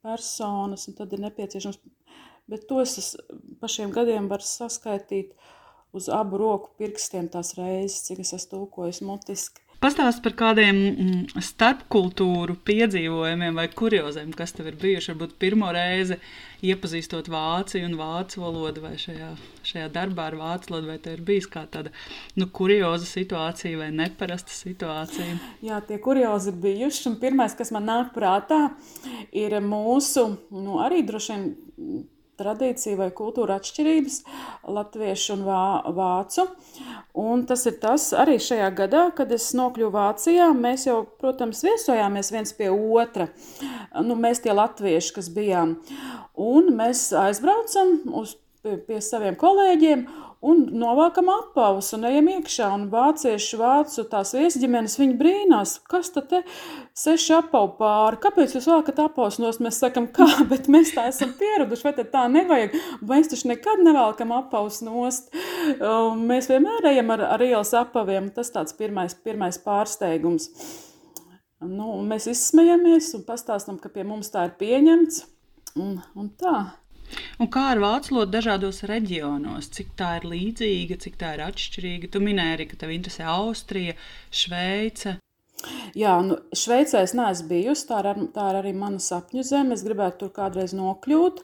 [0.05, 1.81] personas, tad ir nepieciešams,
[2.47, 3.15] bet to es
[3.57, 5.33] pa šiem gadiem varu saskaitīt
[5.97, 9.63] uz abu roku pirkstiem tās reizes, cik es esmu tulkojis mutiski.
[9.77, 15.11] Pastāst par kādiem mm, starpkultūru piedzīvojumiem vai kurioziem, kas tev ir bijuši.
[15.11, 16.17] Varbūt pirmo reizi
[16.65, 19.29] iepazīstot vāciju un vācu valodu, vai šajā,
[19.69, 21.93] šajā darbā ar vācu valodu, vai tev ir bijis kā tāda
[22.39, 25.37] nu, kurioza situācija vai neparasta situācija?
[25.69, 27.05] Jā, tie kuriozi ir bijuši.
[27.11, 28.71] Un pirmais, kas man nāk prātā,
[29.29, 30.25] ir mūsu,
[30.57, 31.49] nu, arī droši vien
[32.37, 34.17] tradīcija vai kultūra atšķirības,
[34.77, 35.63] latviešu un vā,
[35.97, 36.47] vācu.
[37.17, 40.49] Un tas ir tas arī šajā gadā, kad es nokļuvu Vācijā.
[40.57, 43.29] Mēs jau, protams, viesojāmies viens pie otra.
[44.05, 45.77] Nu, mēs tie latvieši, kas bijām.
[46.37, 50.05] Un mēs aizbraucam uz, pie, pie saviem kolēģiem
[50.45, 52.69] un novākam apavus un ejam iekšā.
[52.75, 56.41] Un vācieši, vācu tās viesģimenes, viņi brīnās, kas tad te
[56.97, 59.63] seši apavu pāri, kāpēc jūs vēlakat apavus nost?
[59.63, 62.75] Mēs sakam, kā, bet mēs tā esam pieraduši, vai tad tā nevajag?
[63.07, 65.31] Mēs taču nekad nevēlkam apavus nost.
[65.77, 68.31] Mēs vienmēr ejam ar, ar ielas apaviem.
[68.35, 70.51] Tas tāds pirmais, pirmais pārsteigums.
[71.57, 75.23] Nu, mēs izsmejamies un pastāstam, ka pie mums tā ir pieņemts.
[75.77, 76.57] Un, un tā.
[77.41, 79.71] Un kā ar vācu valodu dažādos reģionos?
[79.77, 82.11] Cik tā ir līdzīga, cik tā ir atšķirīga?
[82.13, 83.95] Tu minēji arī, ka tev interesē Austrija,
[84.31, 85.17] Šveice.
[85.97, 87.87] Jā, nu, Šveicē es neesmu bijusi.
[87.89, 89.73] Tā ir, tā ir arī mana sapņu zeme.
[89.73, 91.41] Es gribētu tur kādreiz nokļūt.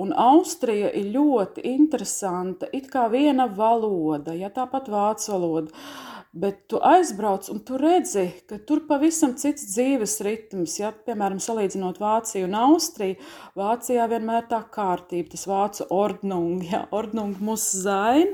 [0.00, 2.70] Un Austrija ir ļoti interesanta.
[2.76, 5.84] It kā viena valoda, ja tāpat vācu valoda.
[6.30, 10.76] Bet tu aizbrauc un tu redzi, ka tur pavisam cits dzīves ritms.
[10.78, 13.16] Ja, piemēram, salīdzinot Vāciju un Austriju,
[13.58, 18.30] Vācijā vienmēr tā kārtība, tas vācu ordnung, ja, ordnung mus zain,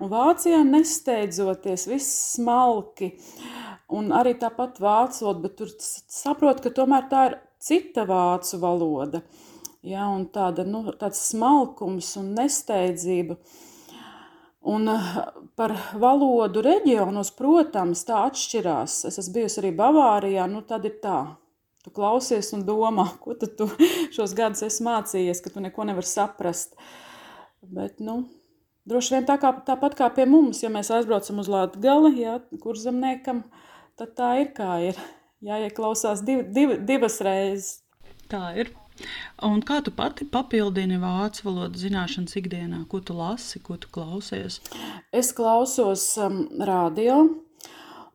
[0.00, 3.10] un Vācijā nesteidzoties, viss smalki,
[3.92, 9.20] un arī tāpat vācot, bet tur saprot, ka tomēr tā ir cita vācu valoda,
[9.84, 13.36] ja, un tāda, nu, tāds smalkums un nesteidzība.
[14.66, 14.88] Un
[15.56, 19.00] par valodu reģionos, protams, tā atšķirās.
[19.08, 21.20] Es esmu bijusi arī Bavārijā, nu tad ir tā.
[21.84, 23.70] Tu klausies un domā, ko tu
[24.14, 26.76] šos gadus esi mācījies, ka tu neko nevari saprast.
[27.66, 28.24] Bet, nu,
[28.86, 32.78] droši vien tā kā, tāpat kā pie mums, ja mēs aizbraucam uz Latgali, ja, kur
[32.78, 33.46] zemniekam,
[33.98, 35.00] tad tā ir kā ir.
[35.46, 37.78] Jāieklausās div, div, divas reizes.
[38.30, 38.72] Tā ir.
[39.46, 42.84] Un kā tu pati papildini vācu valodas zināšanas ikdienā?
[42.90, 44.60] Ko tu lasi, ko tu klausies?
[45.12, 47.18] Es klausos um, radio,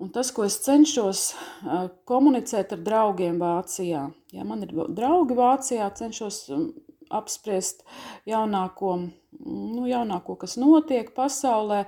[0.02, 4.08] un tas, ko es cenšos uh, komunicēt ar draugiem Vācijā.
[4.34, 6.72] Ja man ir draugi Vācijā, cenšos um,
[7.12, 7.86] apspriest
[8.30, 8.96] jaunāko,
[9.46, 11.84] nu, jaunāko, kas notiek pasaulē,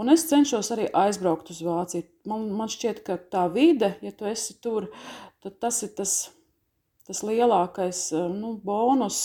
[0.00, 2.08] un es cenšos arī aizbraukt uz Vāciju.
[2.30, 4.88] Man, man šķiet, ka tā vide, ja tu esi tur,
[5.44, 6.20] tad tas ir tas
[7.10, 9.20] tas lielākais eh, nu, bonus,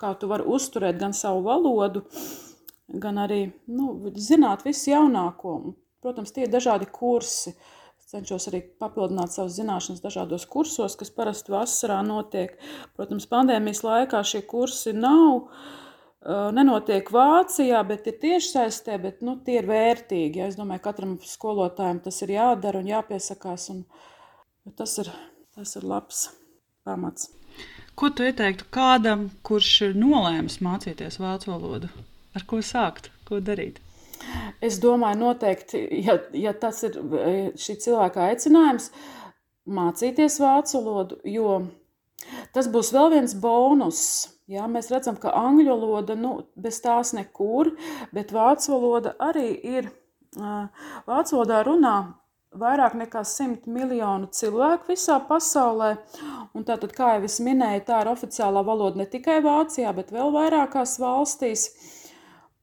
[0.00, 2.02] kā tu vari uzturēt gan savu valodu,
[3.02, 5.56] gan arī nu, zināt visu jaunāko.
[6.02, 7.54] Protams, tie ir dažādi kursi.
[7.96, 12.54] Es cenšos arī papildināt savas zināšanas dažādos kursos, kas parasti vasarā notiek.
[12.98, 15.48] Protams, pandēmijas laikā šie kursi nav.
[16.26, 20.42] Eh, nenotiek Vācijā, bet ir tiešsaistē, bet nu, tie ir vērtīgi.
[20.42, 20.50] Ja?
[20.50, 23.70] Es domāju, ka katram skolotājam tas ir jādara un jāpiesakās.
[23.74, 25.12] Un tas, ir,
[25.54, 26.26] tas ir labs
[26.86, 27.30] pamats.
[27.96, 31.88] Ko tu ieteiktu kādam, kurš ir nolēmis mācīties vācu valodu?
[32.36, 33.80] Ar ko sākt, ko darīt?
[34.64, 36.98] Es domāju, noteikti, ja, ja tas ir
[37.60, 38.90] šī cilvēka aicinājums,
[39.66, 41.58] mācīties vācu valodu, jo
[42.56, 44.02] tas būs vēl viens bonus.
[44.46, 47.72] Jā, mēs redzam, ka angļu valoda nu, bez tās nekur,
[48.14, 49.88] bet vācu valoda arī ir.
[50.36, 51.96] Vācu valodā runā
[52.60, 55.92] vairāk nekā 100 miljonu cilvēku visā pasaulē.
[56.56, 60.32] Un tātad, kā jau es minēju, tā ir oficiālā valoda ne tikai Vācijā, bet vēl
[60.34, 61.68] vairākās valstīs.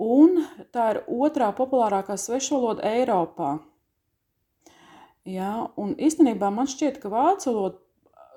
[0.02, 0.42] Un
[0.74, 3.56] tā ir otrā populārākā svešvaloda Eiropā.
[5.30, 7.80] Jā, un īstenībā man šķiet, ka vācu valoda,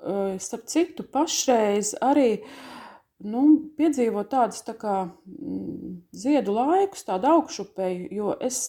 [0.07, 2.76] eh, starp citu, pašreiz arī uh,
[3.25, 3.43] nu,
[3.77, 8.67] piedzīvot tādus tā kā, mm, ziedu laikus, tādu augšupēju, jo es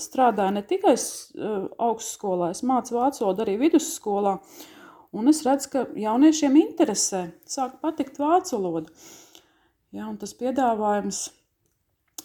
[0.00, 4.38] strādāju ne tikai uh, augstskolā, es mācu vācu valodu arī vidusskolā,
[5.12, 8.94] un es redzu, ka jauniešiem interesē, sāk patikt vācu valoda.
[9.92, 11.26] Ja, tas piedāvājums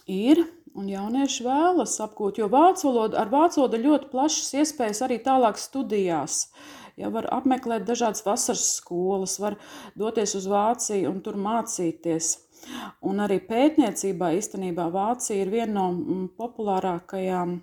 [0.07, 0.45] ir,
[0.77, 5.59] un jaunieši vēlas apgūt, jo vācu valoda, ar vācu valodu ļoti plašas iespējas arī tālāk
[5.59, 6.45] studijās.
[6.47, 9.59] Uh, Ja var apmeklēt dažādas vasaras skolas, var
[9.97, 12.33] doties uz Vāciju un tur mācīties.
[13.05, 17.59] Un arī pētniecībā īstenībā Vācija ir viena no mm, populārākajām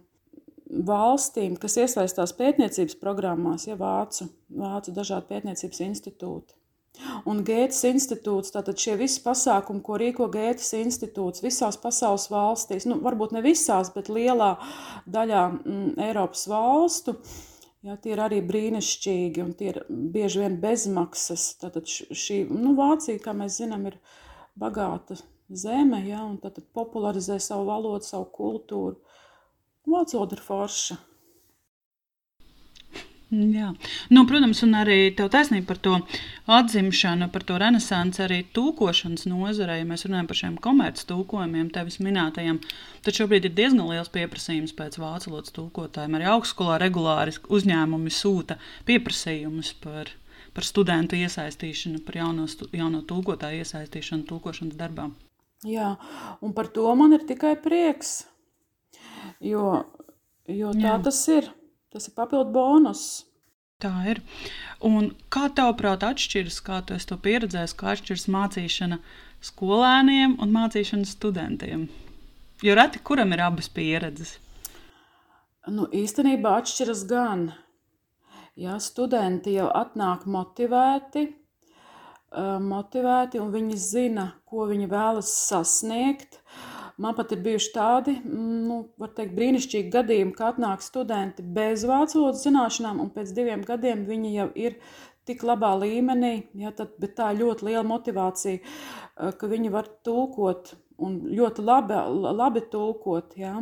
[0.86, 6.54] valstīm, kas iesaistās pētniecības programmās, ja vācu, vācu dažādi pētniecības institūti.
[7.26, 13.00] Un Gētas institūts, tātad šie visi pasākumi, ko rīko Gētas institūts visās pasaules valstīs, nu,
[13.02, 14.52] varbūt ne visās, bet lielā
[15.10, 17.53] daļā mm, Eiropas valstu, uh,
[17.84, 21.50] Jā, tie ir arī brīnišķīgi un tie ir bieži vien bezmaksas.
[21.60, 23.98] Tātad šī nu, Vācija, kā mēs zinām, ir
[24.56, 25.18] bagāta
[25.52, 28.96] zeme, ja, un tad popularizē savu valodu, savu kultūru.
[29.84, 30.96] Vācu valoda ir forša.
[33.34, 33.72] Jā.
[34.14, 35.94] Nu, protams, un arī tev taisnība par to
[36.54, 39.80] atzimšanu, par to renesansi arī tūkošanas nozarei.
[39.80, 42.60] Ja mēs runājam par šiem komerces tūkojumiem, tevis minētajiem.
[43.04, 46.18] Tad šobrīd ir diezgan liels pieprasījums pēc vācu valodas tūkotājiem.
[46.18, 50.12] Arī augstskolā regulāri uzņēmumi sūta pieprasījumus par,
[50.54, 55.10] par studentu iesaistīšanu, par jauno, jauno tūkotāju iesaistīšanu tūkošanas darbā.
[55.64, 55.94] Jā,
[56.44, 58.26] un par to man ir tikai prieks,
[59.40, 59.80] jo,
[60.44, 60.98] jo tā Jā.
[61.06, 61.48] tas ir.
[61.94, 63.22] Tas ir papildu bonus.
[63.78, 64.18] Tā ir.
[64.82, 68.98] Un kā tavuprāt, atšķiras, kā tu to pieredzēji, kā atšķiras mācīšana
[69.44, 71.84] skolēniem un mācīšana studentiem?
[72.66, 74.40] Jo reti kuram ir abas pieredzes.
[75.70, 77.46] Nu, īstenībā atšķiras gan.
[78.58, 81.28] Jā, studenti jau atnāk motivēti,
[82.66, 86.40] motivēti, un viņi zina, ko viņi vēlas sasniegt.
[87.02, 92.20] Man pat ir bijuši tādi, nu, var teikt, brīnišķīgi gadījumi, ka atnāk studenti bez vācu
[92.20, 94.78] valodas zināšanām, un pēc diviem gadiem viņi jau ir
[95.26, 100.74] tik labā līmenī, ja, tad, bet tā ļoti liela motivācija, eh, ka viņi var tulkot
[101.02, 101.98] un ļoti labi,
[102.38, 103.34] labi tulkot.
[103.40, 103.56] Ja.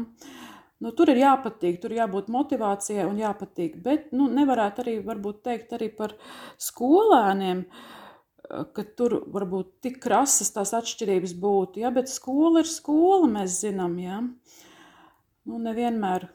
[0.83, 3.79] Nu, tur ir jāpatīk, tur jābūt motivācijai un jāpatīk.
[3.83, 4.97] Bet nu, nevarētu arī
[5.43, 6.17] teikt arī par
[6.59, 7.65] skolēniem,
[8.53, 11.83] ka tur varbūt tik krasas tās atšķirības būtu.
[11.85, 11.93] Ja?
[11.95, 13.97] Bet skola ir skola, mēs zinām.
[14.03, 14.21] Ja?
[15.49, 16.29] Nu, nevienmēr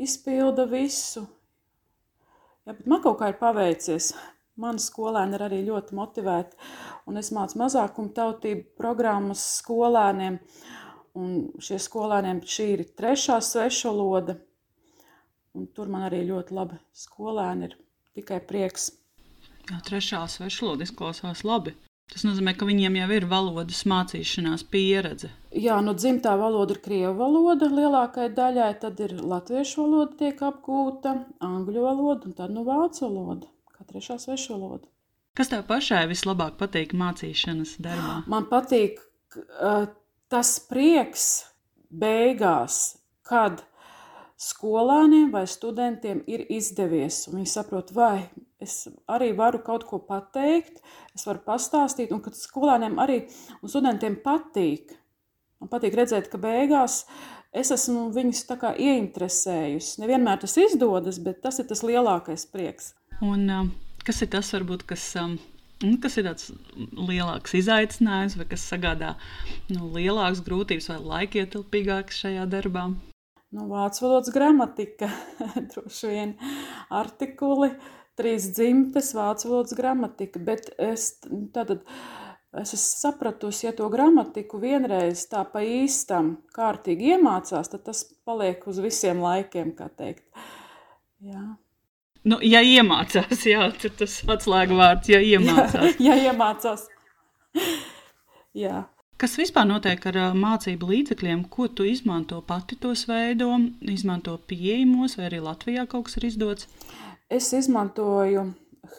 [0.00, 1.24] izpilda visu.
[2.64, 4.14] Ja, bet man kaut kā ir paveicies.
[4.62, 6.56] Mani skolēni ir arī ļoti motivēti,
[7.10, 10.38] un es mācu mazākumu tautību programmas skolēniem.
[11.18, 11.32] Un
[11.62, 14.36] šie skolēniem šī ir trešā svešvaloda,
[15.58, 17.76] un tur man arī ļoti labi skolēni ir
[18.14, 18.92] tikai prieks.
[19.70, 21.74] Jā, trešā svešvaloda izklausās labi.
[22.12, 25.30] Tas nozīmē, ka viņiem jau ir valodas mācīšanās pieredze.
[25.56, 31.14] Jā, nu dzimtā valoda ir krievu valoda lielākajai daļai, tad ir latviešu valoda tiek apgūta,
[31.40, 34.84] angļu valoda un tad nu vācu valoda kā trešā svešvaloda.
[35.34, 38.20] Kas tev pašai vislabāk patīk mācīšanas darbā?
[38.30, 39.88] Man patīk uh,
[40.30, 41.24] tas prieks
[41.90, 43.64] beigās, kad
[44.38, 48.28] skolēniem vai studentiem ir izdevies, un viņi saprot, vai
[48.64, 50.80] es arī varu kaut ko pateikt,
[51.14, 53.22] es varu pastāstīt, un kad skolēniem arī
[53.60, 54.96] un studentiem patīk.
[55.62, 57.04] Man patīk redzēt, ka beigās
[57.54, 60.00] es esmu viņus tā kā ieinteresējusi.
[60.02, 62.92] Nevienmēr tas izdodas, bet tas ir tas lielākais prieks.
[63.22, 63.68] Un, uh,
[64.06, 65.38] kas ir tas, varbūt, kas, um,
[66.02, 66.50] kas ir tāds
[66.98, 69.14] lielāks izaicinājums, vai kas sagādā
[69.70, 72.88] nu, lielākas grūtības vai laikietilpīgākas šajā darbā?
[73.54, 75.08] Nu, vācu valodas gramatika,
[75.70, 76.34] droši vien
[76.90, 77.70] artikuli,
[78.18, 80.42] trīs dzimtes, vācu valodas gramatika.
[80.42, 81.10] Bet es,
[81.54, 81.82] tātad,
[82.54, 88.64] es esmu sapratusi, ja to gramatiku vienreiz tā pa īstam kārtīgi iemācās, tad tas paliek
[88.70, 90.26] uz visiem laikiem, kā teikt.
[91.24, 91.44] Jā.
[92.24, 93.66] Nu, ja iemācās, jā,
[93.98, 96.00] tas atslēga vārds, ja iemācās.
[96.00, 96.88] Jā, ja iemācās.
[98.56, 98.84] jā.
[99.20, 101.44] Kas vispār notiek ar mācību līdzekļiem?
[101.52, 103.52] Ko tu izmanto pati tos veido?
[103.86, 106.66] Izmanto pieejamos, vai arī Latvijā kaut kas ir izdots?
[107.32, 108.42] Es izmantoju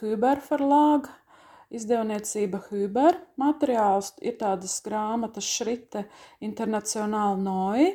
[0.00, 1.12] Huber Verlāgu,
[1.70, 4.12] izdevniecība Huber materiāls.
[4.18, 6.02] Ir tādas grāmatas Šrite
[6.42, 7.86] Internacionāla Noi.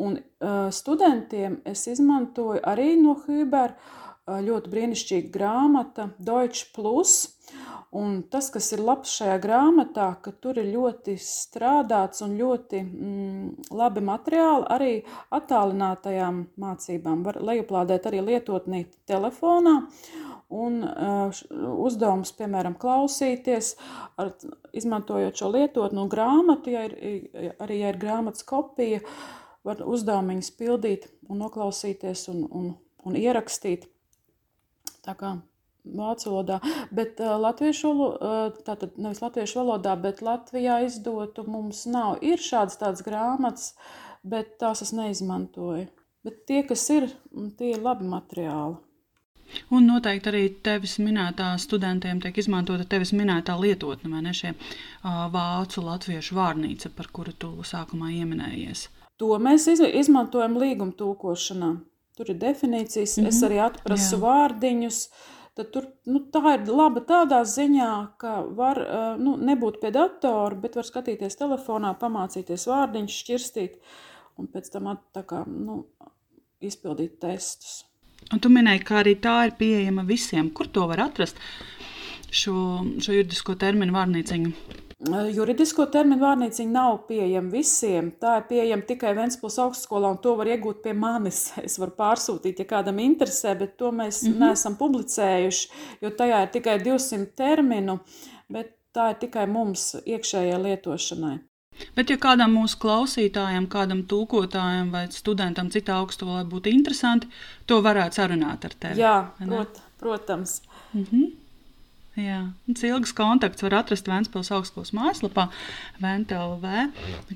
[0.00, 3.74] Un uh, studentiem es izmantoju arī no Huber
[4.38, 7.22] ļoti brīnišķīga grāmata, Deutsche Plus.
[7.90, 13.72] Un tas, kas ir labs šajā grāmatā, ka tur ir ļoti strādāts un ļoti mm,
[13.74, 14.92] labi materiāli arī
[15.34, 17.24] attālinātajām mācībām.
[17.26, 19.80] Var lejuplādēt arī lietotnī telefonā.
[20.50, 21.42] Un uh,
[21.82, 23.74] uzdevums, piemēram, klausīties,
[24.18, 24.32] ar,
[24.74, 26.96] izmantojot šo lietotnu grāmatu, ja ir,
[27.62, 29.02] arī ja ir grāmatas kopija,
[29.66, 32.74] var uzdevumus pildīt un noklausīties un, un,
[33.06, 33.90] un ierakstīt.
[35.06, 35.36] Tā kā
[35.84, 36.58] vācu valodā,
[36.92, 42.18] bet uh, latviešu, uh, tātad nevis latviešu valodā, bet Latvijā izdotu mums nav.
[42.20, 43.72] Ir šādas tādas grāmatas,
[44.22, 45.88] bet tās es neizmantoju.
[46.24, 47.08] Bet tie, kas ir,
[47.56, 48.76] tie ir labi materiāli.
[49.74, 55.26] Un noteikti arī tevis minētā studentiem tiek izmantota tevis minētā lietotne, vai ne šie uh,
[55.32, 58.86] vācu latviešu vārnīca, par kuru tu sākumā ieminējies.
[59.20, 61.74] To mēs izmantojam līguma tūkošanā.
[62.20, 63.28] Tur ir definīcijas, mm -hmm.
[63.28, 63.46] es mhm.
[63.48, 64.20] arī atprasu Jā.
[64.26, 64.98] vārdiņus.
[65.56, 68.78] Tad tur, nu, tā ir laba tādā ziņā, ka var
[69.18, 73.80] nu, nebūt pie datora, bet var skatīties telefonā, pamācīties vārdiņus, šķirstīt
[74.38, 75.86] un pēc tam kā, nu,
[76.60, 77.84] izpildīt testus.
[78.30, 80.52] Un tu minēji, ka arī tā ir pieejama visiem.
[80.54, 81.40] Kur to var atrast?
[82.30, 82.54] Šo,
[83.02, 84.52] šo juridisko terminu vārnīciņu.
[85.08, 88.10] Juridisko terminu vārnīciņa nav pieejama visiem.
[88.20, 91.46] Tā ir pieejama tikai Vēncpils augstskolā, un to var iegūt pie manis.
[91.66, 94.44] Es varu pārsūtīt, ja kādam interesē, bet to mēs mm -hmm.
[94.44, 95.70] neesam publicējuši,
[96.02, 97.98] jo tajā ir tikai 200 terminu,
[98.48, 101.38] bet tā ir tikai mums iekšējai lietošanai.
[101.96, 107.28] Bet, ja kādam mūsu klausītājam, kādam tulkotājam vai studentam citā augstskolā būtu interesanti,
[107.66, 109.00] to varētu sarunāt ar tevi.
[109.00, 110.62] Jā, prot, protams.
[110.92, 111.30] Mm -hmm.
[112.18, 115.44] Jā, ilgs kontakts var atrast Vēncpils augstskolas mājaslapā,
[116.02, 116.72] VNTLV.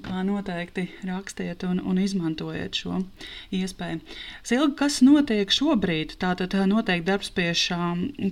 [0.03, 2.99] Kā noteikti rakstiet un, un izmantojiet šo
[3.55, 4.03] iespēju.
[4.43, 6.17] Silga, kas notiek šobrīd?
[6.19, 7.79] Tātad noteikti darbs pie šā,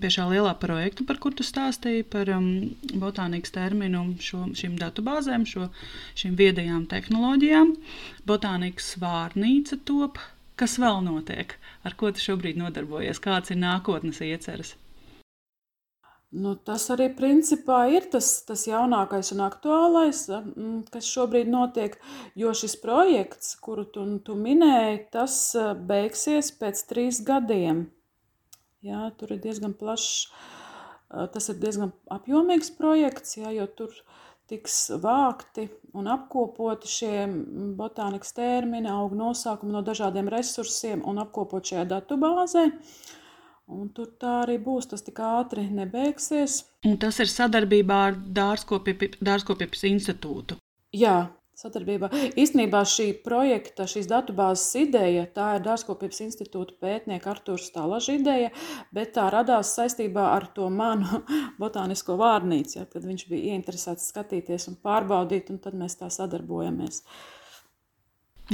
[0.03, 2.51] pie šā lielā projekta, par kur tu stāstīji, par um,
[2.91, 5.71] botānikas terminu, šo, šīm datubāzēm, šo,
[6.19, 7.77] šīm viedajām tehnoloģijām.
[8.27, 10.19] Botānikas vārnīca top.
[10.59, 11.55] Kas vēl notiek?
[11.87, 13.23] Ar ko tu šobrīd nodarbojies?
[13.23, 14.75] Kāds ir nākotnes ieceres?
[16.33, 20.23] Nu, tas arī principā ir tas, tas jaunākais un aktuālais,
[20.95, 21.99] kas šobrīd notiek.
[22.41, 25.37] Jo šis projekts, kuru tu, tu minēji, tas
[25.91, 27.85] beigsies pēc trīs gadiem.
[28.83, 30.31] Jā, tur ir diezgan plašs,
[31.37, 33.93] tas ir diezgan apjomīgs projekts, jā, jo tur
[34.49, 37.27] tiks vākti un apkopoti šie
[37.77, 42.71] botānikas termini, augu nosaukumi no dažādiem resursiem un apkopot šajā datubāzē.
[43.73, 44.91] Un tur tā arī būs.
[44.93, 46.63] Tas tik ātri nebeigsies.
[46.89, 50.59] Un tas ir sadarbībā ar Dārzkopības institūtu.
[50.93, 51.17] Jā,
[51.63, 52.11] sadarbībā.
[52.39, 58.51] Īstenībā šī projekta, šīs datubāzes ideja, tā ir Dārzkopības institūta pētnieka Artūra Stalaža ideja,
[58.95, 61.23] bet tā radās saistībā ar to manu
[61.63, 67.03] botānisko vārnīcu, ja, kad viņš bija ieinteresēts skatīties un pārbaudīt, un tad mēs tā sadarbojamies.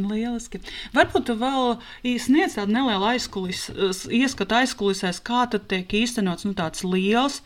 [0.07, 0.61] Lieliski.
[0.95, 1.79] Varbūt tu vēl
[2.23, 3.67] sniedz tādu nelielu aizkulis,
[4.15, 7.43] ieskatu aizkulisēs, kā tad tiek īstenots nu, tāds liels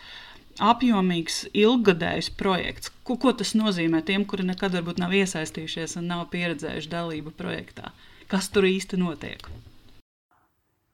[0.61, 2.92] apjomīgs, ilggadējs projekts.
[3.07, 7.94] Ko, ko tas nozīmē tiem, kuri nekad varbūt nav iesaistījušies un nav pieredzējuši dalību projektā?
[8.28, 9.48] Kas tur īsti notiek?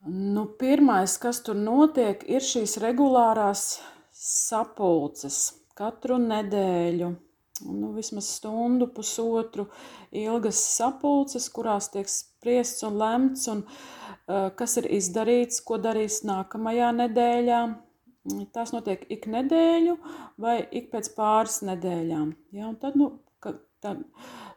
[0.09, 3.81] Nu, pirmais, kas tur notiek, ir šīs regulārās
[4.15, 5.41] sapulces
[5.79, 7.11] katru nedēļu.
[7.65, 9.67] Nu, vismaz stundu, pusotru
[10.15, 16.95] ilgas sapulces, kurās tiek spriests un lemts, un, uh, kas ir izdarīts, ko darīs nākamajā
[17.03, 17.63] nedēļā,
[18.53, 19.95] Tās notiek ik nedēļu
[20.43, 22.33] vai ik pēc pāris nedēļām.
[22.57, 22.73] Ja?
[22.81, 23.11] Tad, nu,
[23.83, 23.95] tā,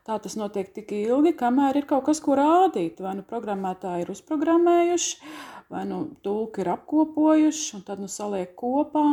[0.07, 2.99] tā tas notiek tik ilgi, kamēr ir kaut kas, ko rādīt.
[3.03, 5.33] Vai nu programmētāji ir uzprogrammējuši,
[5.71, 9.05] vai nu tulki ir apkopojuši, un tad nu saliek kopā.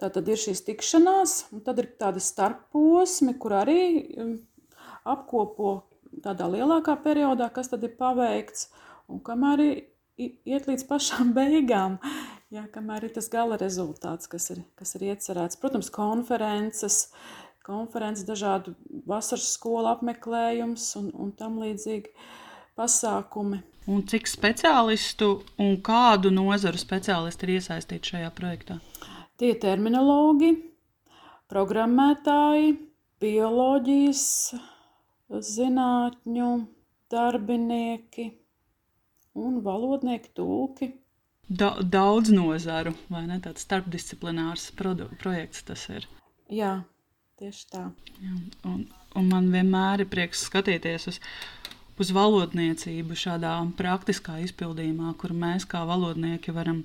[0.00, 3.80] Tā tad ir šīs tikšanās, un tad ir tādi starposmi, kur arī
[4.18, 4.36] um,
[5.06, 5.74] apkopo
[6.24, 8.68] tādā lielākā periodā, kas tad ir paveikts,
[9.10, 9.62] un kamēr
[10.16, 11.98] iet līdz pašām beigām.
[12.54, 15.58] Jā, kamēr ir tas gala rezultāts, kas ir, kas ir iecerēts.
[15.58, 17.08] Protams, konferences,
[17.66, 18.76] konferences dažādu
[19.10, 22.12] vasaras skolu apmeklējums un, un tam līdzīgi
[22.78, 23.62] pasākumi.
[23.90, 25.30] Un cik speciālistu
[25.60, 28.78] un kādu nozaru speciālisti ir iesaistīti šajā projektā?
[29.36, 30.54] Tie ir terminologi,
[31.52, 32.74] programmētāji,
[33.20, 34.24] bioloģijas
[35.54, 36.50] zinātņu
[37.12, 38.30] darbinieki
[39.34, 40.92] un valodnieki, tulki
[41.48, 43.36] Da, daudz nozaru, vai ne?
[43.44, 46.06] Tāds starpdisciplinārs projekts tas ir.
[46.48, 46.78] Jā,
[47.40, 47.82] tieši tā.
[48.22, 48.36] Jā,
[48.70, 51.18] un, un man vienmēr ir prieks skatīties uz,
[52.00, 56.82] uz valodniecību šādā praktiskā izpildījumā, kur mēs kā valodnieki varam,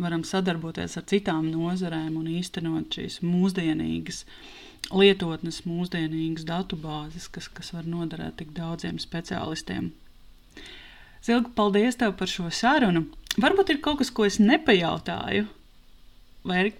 [0.00, 4.24] varam sadarboties ar citām nozarēm un īstenot šīs mūsdienīgas
[4.90, 9.90] lietotnes, mūsdienīgas datubāzes, kas, kas var noderēt tik daudziem speciālistiem.
[11.24, 13.04] Zilga, paldies tev par šo sarunu!
[13.40, 15.44] Varbūt ir kaut kas, ko es nepajautāju,
[16.48, 16.70] vai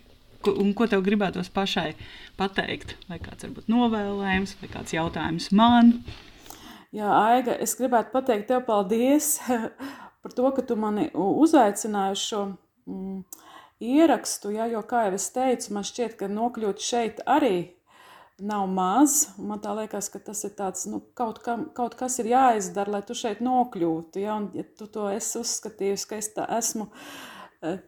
[0.44, 1.92] ko, ko tev gribētos pašai
[2.40, 5.92] pateikt, vai kāds varbūt novēlējums, vai kāds jautājums man.
[6.90, 9.36] Jā, Aiga, es gribētu pateikt tev paldies
[10.22, 12.40] par to, ka tu mani uzaicināji uz šo
[12.90, 13.20] mm,
[13.80, 17.76] ierakstu, ja, jo, kā jau es teicu, man šķiet, ka nokļūt šeit arī
[18.40, 19.28] nav maz.
[19.38, 23.14] Man liekas, ka tas ir tāds, nu, kaut, kam, kaut kas ir jāizdara, lai tu
[23.14, 24.24] šeit nokļūtu.
[24.24, 26.88] Ja, un, ja tu to esi uzskatījusi, ka es tā esmu
[27.62, 27.78] eh,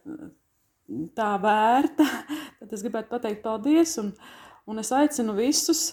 [1.19, 2.07] tā vērta,
[2.61, 3.97] tad es gribētu pateikt paldies.
[4.03, 4.15] Un,
[4.71, 5.89] un es aicinu visus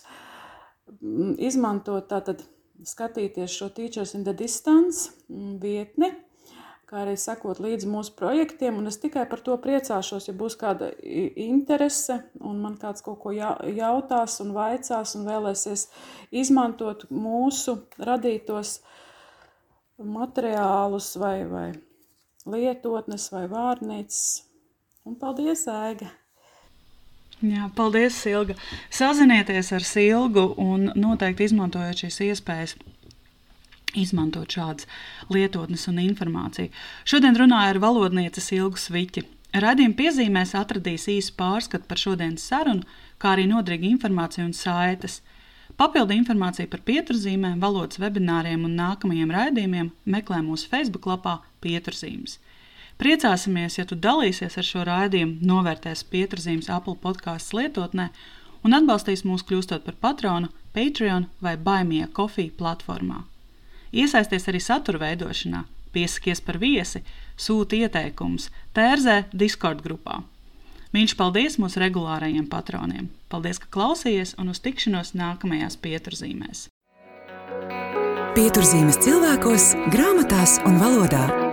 [1.00, 2.46] mm, izmantot tātad
[2.88, 6.14] skatīties šo Teachers in the Distance mm, vietni
[6.90, 8.80] kā arī sekot līdzi mūsu projektiem.
[8.90, 14.40] Es tikai par to priecāšos, ja būs kāda interese un man kāds kaut ko jautās
[14.44, 15.86] un vaicās un vēlēsies
[16.42, 17.78] izmantot mūsu
[18.10, 18.80] radītos
[20.00, 21.68] materiālus vai, vai
[22.50, 24.24] lietotnes vai vārnīcas.
[25.06, 26.10] Un paldies, Ēga!
[27.40, 28.58] Jā, paldies, Silga!
[28.92, 32.74] Sazinieties ar Silgu un noteikti izmantojiet šīs iespējas
[33.98, 34.88] izmantot šādas
[35.32, 36.70] lietotnes un informāciju.
[37.08, 39.24] Šodien runāju ar valodnieci Ilgu Sviķi.
[39.56, 42.84] Radījuma piezīmēs atradīs īsu pārskatu par šodienas sarunu,
[43.18, 45.22] kā arī noderīgu informāciju un saites.
[45.80, 52.38] Papildu informāciju par pieturzīmēm, valodas webināriem un nākamajiem raidījumiem meklē mūsu Facebook lapā Pieturzīmes.
[53.00, 58.10] Priecāsimies, ja tu dalīsies ar šo raidījumu, novērtēs pieturzīmes Apple podkāstu lietotnē
[58.68, 63.22] un atbalstīs mūs kļūstot par patronu Patreon vai Baimie Coffee platformā.
[63.96, 65.64] Iesaisties arī satura veidošanā,
[65.96, 67.00] piesakies par viesi,
[67.40, 70.20] sūti ieteikumus, tērzē Discord grupā.
[70.92, 73.08] Viņš paldies mūsu regulārajiem patroniem.
[73.32, 76.68] Paldies, ka klausījāties un uz tikšanos nākamajās pieturzīmēs.
[78.36, 81.49] Pieturzīmes cilvēkos, grāmatās un valodā.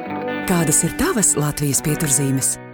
[0.46, 2.65] Kādas ir tavas Latvijas pieturzīmes?